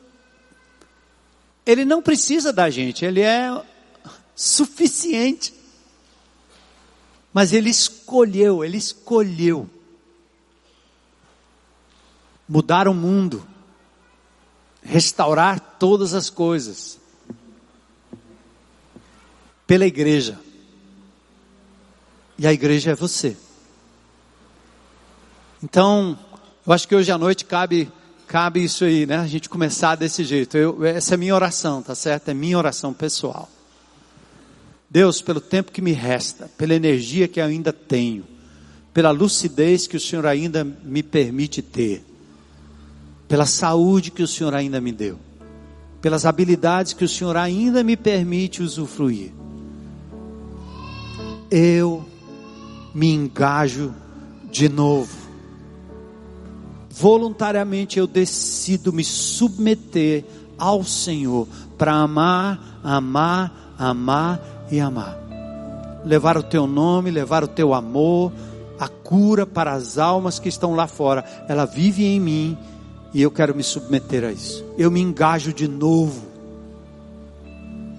ele 1.65 1.85
não 1.85 2.01
precisa 2.01 2.51
da 2.51 2.69
gente, 2.69 3.05
ele 3.05 3.21
é 3.21 3.63
suficiente. 4.35 5.53
Mas 7.33 7.53
ele 7.53 7.69
escolheu, 7.69 8.65
ele 8.65 8.77
escolheu 8.77 9.69
mudar 12.49 12.89
o 12.89 12.93
mundo, 12.93 13.47
restaurar 14.81 15.59
todas 15.79 16.13
as 16.13 16.29
coisas 16.29 16.99
pela 19.67 19.85
igreja. 19.85 20.39
E 22.37 22.47
a 22.47 22.53
igreja 22.53 22.91
é 22.91 22.95
você. 22.95 23.37
Então, 25.63 26.17
eu 26.65 26.73
acho 26.73 26.87
que 26.87 26.95
hoje 26.95 27.11
à 27.11 27.17
noite 27.17 27.45
cabe 27.45 27.91
cabe 28.31 28.63
isso 28.63 28.85
aí, 28.85 29.05
né? 29.05 29.17
A 29.17 29.27
gente 29.27 29.49
começar 29.49 29.95
desse 29.95 30.23
jeito. 30.23 30.57
Eu, 30.57 30.85
essa 30.85 31.15
é 31.15 31.17
minha 31.17 31.35
oração, 31.35 31.81
tá 31.81 31.93
certo? 31.93 32.29
É 32.29 32.33
minha 32.33 32.57
oração 32.57 32.93
pessoal. 32.93 33.49
Deus, 34.89 35.21
pelo 35.21 35.41
tempo 35.41 35.71
que 35.71 35.81
me 35.81 35.91
resta, 35.91 36.49
pela 36.57 36.73
energia 36.73 37.27
que 37.27 37.41
ainda 37.41 37.73
tenho, 37.73 38.25
pela 38.93 39.11
lucidez 39.11 39.85
que 39.85 39.97
o 39.97 39.99
Senhor 39.99 40.25
ainda 40.25 40.63
me 40.63 41.03
permite 41.03 41.61
ter, 41.61 42.05
pela 43.31 43.47
saúde 43.47 44.11
que 44.11 44.21
o 44.21 44.27
Senhor 44.27 44.53
ainda 44.53 44.79
me 44.79 44.91
deu, 44.91 45.17
pelas 46.01 46.25
habilidades 46.25 46.93
que 46.93 47.05
o 47.05 47.09
Senhor 47.09 47.35
ainda 47.35 47.83
me 47.83 47.97
permite 47.97 48.61
usufruir 48.61 49.31
eu 51.51 52.05
me 52.95 53.13
engajo 53.13 53.93
de 54.49 54.69
novo. 54.69 55.19
Voluntariamente 56.89 57.99
eu 57.99 58.07
decido 58.07 58.93
me 58.93 59.03
submeter 59.03 60.23
ao 60.57 60.83
Senhor 60.83 61.47
para 61.77 61.93
amar, 61.93 62.79
amar, 62.83 63.75
amar 63.77 64.67
e 64.71 64.79
amar. 64.79 65.17
Levar 66.05 66.37
o 66.37 66.43
teu 66.43 66.65
nome, 66.65 67.11
levar 67.11 67.43
o 67.43 67.47
teu 67.47 67.73
amor, 67.73 68.31
a 68.79 68.87
cura 68.87 69.45
para 69.45 69.73
as 69.73 69.97
almas 69.97 70.39
que 70.39 70.49
estão 70.49 70.73
lá 70.73 70.87
fora. 70.87 71.25
Ela 71.47 71.65
vive 71.65 72.05
em 72.05 72.19
mim 72.19 72.57
e 73.13 73.21
eu 73.21 73.31
quero 73.31 73.55
me 73.55 73.63
submeter 73.63 74.23
a 74.23 74.31
isso. 74.31 74.65
Eu 74.77 74.89
me 74.89 75.01
engajo 75.01 75.53
de 75.53 75.67
novo 75.67 76.25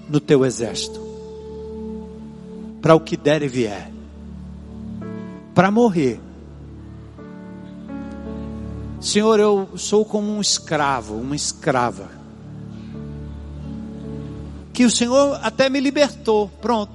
no 0.09 0.19
teu 0.19 0.45
exército 0.45 1.01
para 2.81 2.95
o 2.95 2.99
que 2.99 3.15
der 3.15 3.41
e 3.41 3.47
vier, 3.47 3.89
para 5.55 5.71
morrer. 5.71 6.19
Senhor, 8.99 9.39
eu 9.39 9.69
sou 9.77 10.03
como 10.03 10.31
um 10.31 10.41
escravo, 10.41 11.15
uma 11.15 11.35
escrava. 11.35 12.09
Que 14.73 14.85
o 14.85 14.91
Senhor 14.91 15.39
até 15.41 15.69
me 15.69 15.79
libertou. 15.79 16.49
Pronto, 16.61 16.91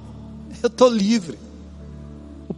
eu 0.61 0.67
estou 0.67 0.89
livre. 0.89 1.39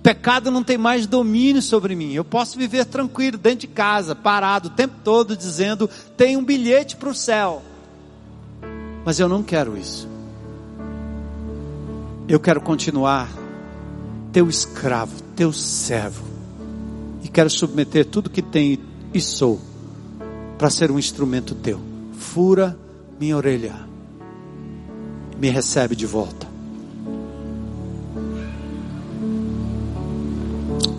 Pecado 0.02 0.49
não 0.49 0.64
tem 0.64 0.78
mais 0.78 1.06
domínio 1.06 1.62
sobre 1.62 1.95
mim. 1.95 2.12
Eu 2.14 2.26
posso 2.26 2.58
viver 2.58 2.86
tranquilo 2.86 3.38
dentro 3.38 3.62
de 3.62 3.68
casa, 3.68 4.16
parado 4.16 4.70
o 4.70 4.72
tempo 4.72 4.95
todo, 5.04 5.38
dizendo: 5.38 5.89
tem 6.18 6.36
um 6.36 6.43
bilhete 6.43 6.95
para 6.95 7.10
o 7.10 7.16
céu. 7.16 7.62
Mas 9.06 9.20
eu 9.20 9.30
não 9.30 9.43
quero 9.43 9.78
isso. 9.78 10.08
Eu 12.28 12.39
quero 12.39 12.62
continuar 12.62 13.30
teu 14.32 14.49
escravo, 14.49 15.22
teu 15.36 15.54
servo. 15.54 16.26
E 17.24 17.28
quero 17.28 17.49
submeter 17.49 18.06
tudo 18.06 18.30
que 18.30 18.41
tenho 18.41 18.80
e 19.14 19.22
sou 19.22 19.60
para 20.58 20.70
ser 20.70 20.89
um 20.89 20.97
instrumento 20.97 21.54
teu. 21.54 21.80
Fura 22.18 22.78
minha 23.20 23.38
orelha. 23.38 23.76
Me 25.38 25.49
recebe 25.49 25.95
de 25.95 26.06
volta. 26.06 26.51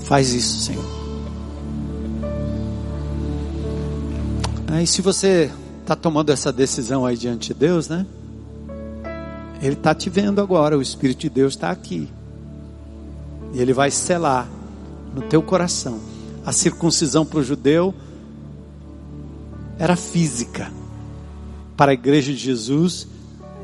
Faz 0.04 0.32
isso, 0.32 0.60
Senhor. 0.60 0.84
Aí, 4.68 4.86
se 4.86 5.02
você 5.02 5.50
está 5.80 5.94
tomando 5.94 6.30
essa 6.30 6.52
decisão 6.52 7.04
aí 7.04 7.16
diante 7.16 7.48
de 7.48 7.54
Deus, 7.54 7.88
né? 7.88 8.06
Ele 9.60 9.74
está 9.74 9.94
te 9.94 10.10
vendo 10.10 10.40
agora, 10.40 10.76
o 10.76 10.82
Espírito 10.82 11.20
de 11.20 11.30
Deus 11.30 11.54
está 11.54 11.70
aqui. 11.70 12.08
E 13.52 13.60
ele 13.60 13.72
vai 13.72 13.90
selar 13.90 14.48
no 15.14 15.22
teu 15.22 15.42
coração. 15.42 16.00
A 16.44 16.52
circuncisão 16.52 17.24
para 17.24 17.38
o 17.38 17.42
judeu 17.42 17.94
era 19.78 19.94
física. 19.94 20.72
Para 21.76 21.92
a 21.92 21.94
igreja 21.94 22.32
de 22.32 22.38
Jesus 22.38 23.06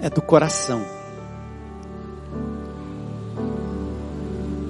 é 0.01 0.09
do 0.09 0.23
coração. 0.23 0.85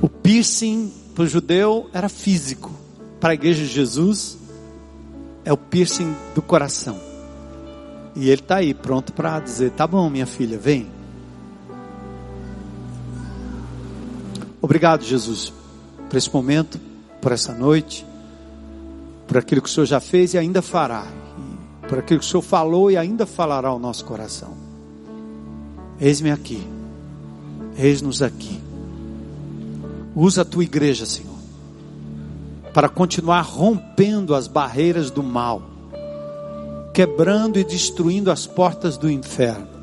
O 0.00 0.08
piercing 0.08 0.92
para 1.18 1.24
o 1.24 1.26
judeu 1.26 1.90
era 1.92 2.08
físico. 2.08 2.70
Para 3.18 3.30
a 3.30 3.34
igreja 3.34 3.64
de 3.64 3.72
Jesus 3.72 4.38
é 5.44 5.52
o 5.52 5.56
piercing 5.56 6.14
do 6.32 6.40
coração. 6.40 6.96
E 8.14 8.30
ele 8.30 8.40
está 8.40 8.58
aí 8.58 8.72
pronto 8.72 9.12
para 9.12 9.40
dizer: 9.40 9.72
tá 9.72 9.84
bom, 9.84 10.08
minha 10.08 10.26
filha, 10.26 10.56
vem. 10.56 10.86
Obrigado, 14.62 15.02
Jesus, 15.02 15.52
por 16.08 16.16
esse 16.16 16.32
momento, 16.32 16.78
por 17.20 17.32
essa 17.32 17.52
noite, 17.52 18.06
por 19.26 19.38
aquilo 19.38 19.60
que 19.60 19.68
o 19.68 19.72
Senhor 19.72 19.86
já 19.86 19.98
fez 19.98 20.34
e 20.34 20.38
ainda 20.38 20.62
fará, 20.62 21.04
por 21.88 21.98
aquilo 21.98 22.20
que 22.20 22.26
o 22.26 22.28
Senhor 22.28 22.42
falou 22.42 22.92
e 22.92 22.96
ainda 22.96 23.26
falará 23.26 23.70
ao 23.70 23.78
nosso 23.80 24.04
coração. 24.04 24.56
Eis-me 26.00 26.30
aqui, 26.30 26.64
eis-nos 27.76 28.22
aqui. 28.22 28.67
Usa 30.14 30.42
a 30.42 30.44
tua 30.44 30.64
igreja, 30.64 31.06
Senhor, 31.06 31.38
para 32.72 32.88
continuar 32.88 33.42
rompendo 33.42 34.34
as 34.34 34.46
barreiras 34.46 35.10
do 35.10 35.22
mal, 35.22 35.62
quebrando 36.92 37.58
e 37.58 37.64
destruindo 37.64 38.30
as 38.30 38.46
portas 38.46 38.96
do 38.96 39.10
inferno 39.10 39.78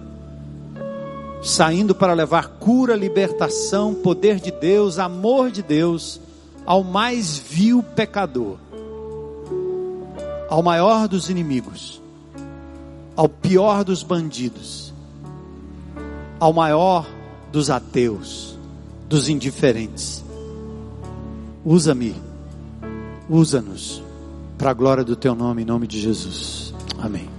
saindo 1.46 1.94
para 1.94 2.14
levar 2.14 2.48
cura, 2.60 2.96
libertação, 2.96 3.94
poder 3.94 4.40
de 4.40 4.50
Deus, 4.50 4.98
amor 4.98 5.52
de 5.52 5.62
Deus 5.62 6.20
ao 6.66 6.84
mais 6.84 7.38
vil 7.38 7.84
pecador, 7.84 8.58
ao 10.50 10.64
maior 10.64 11.08
dos 11.08 11.30
inimigos, 11.30 12.02
ao 13.16 13.30
pior 13.30 13.84
dos 13.84 14.02
bandidos, 14.02 14.92
ao 16.40 16.52
maior 16.52 17.06
dos 17.52 17.70
ateus, 17.70 18.55
dos 19.08 19.30
indiferentes. 19.30 20.24
Usa-me, 21.64 22.16
usa-nos 23.30 24.03
para 24.58 24.72
a 24.72 24.74
glória 24.74 25.03
do 25.03 25.16
teu 25.16 25.36
nome, 25.36 25.64
em 25.64 25.66
nome 25.66 25.88
de 25.88 25.99
Jesus. 25.99 26.74
Amém. 26.97 27.35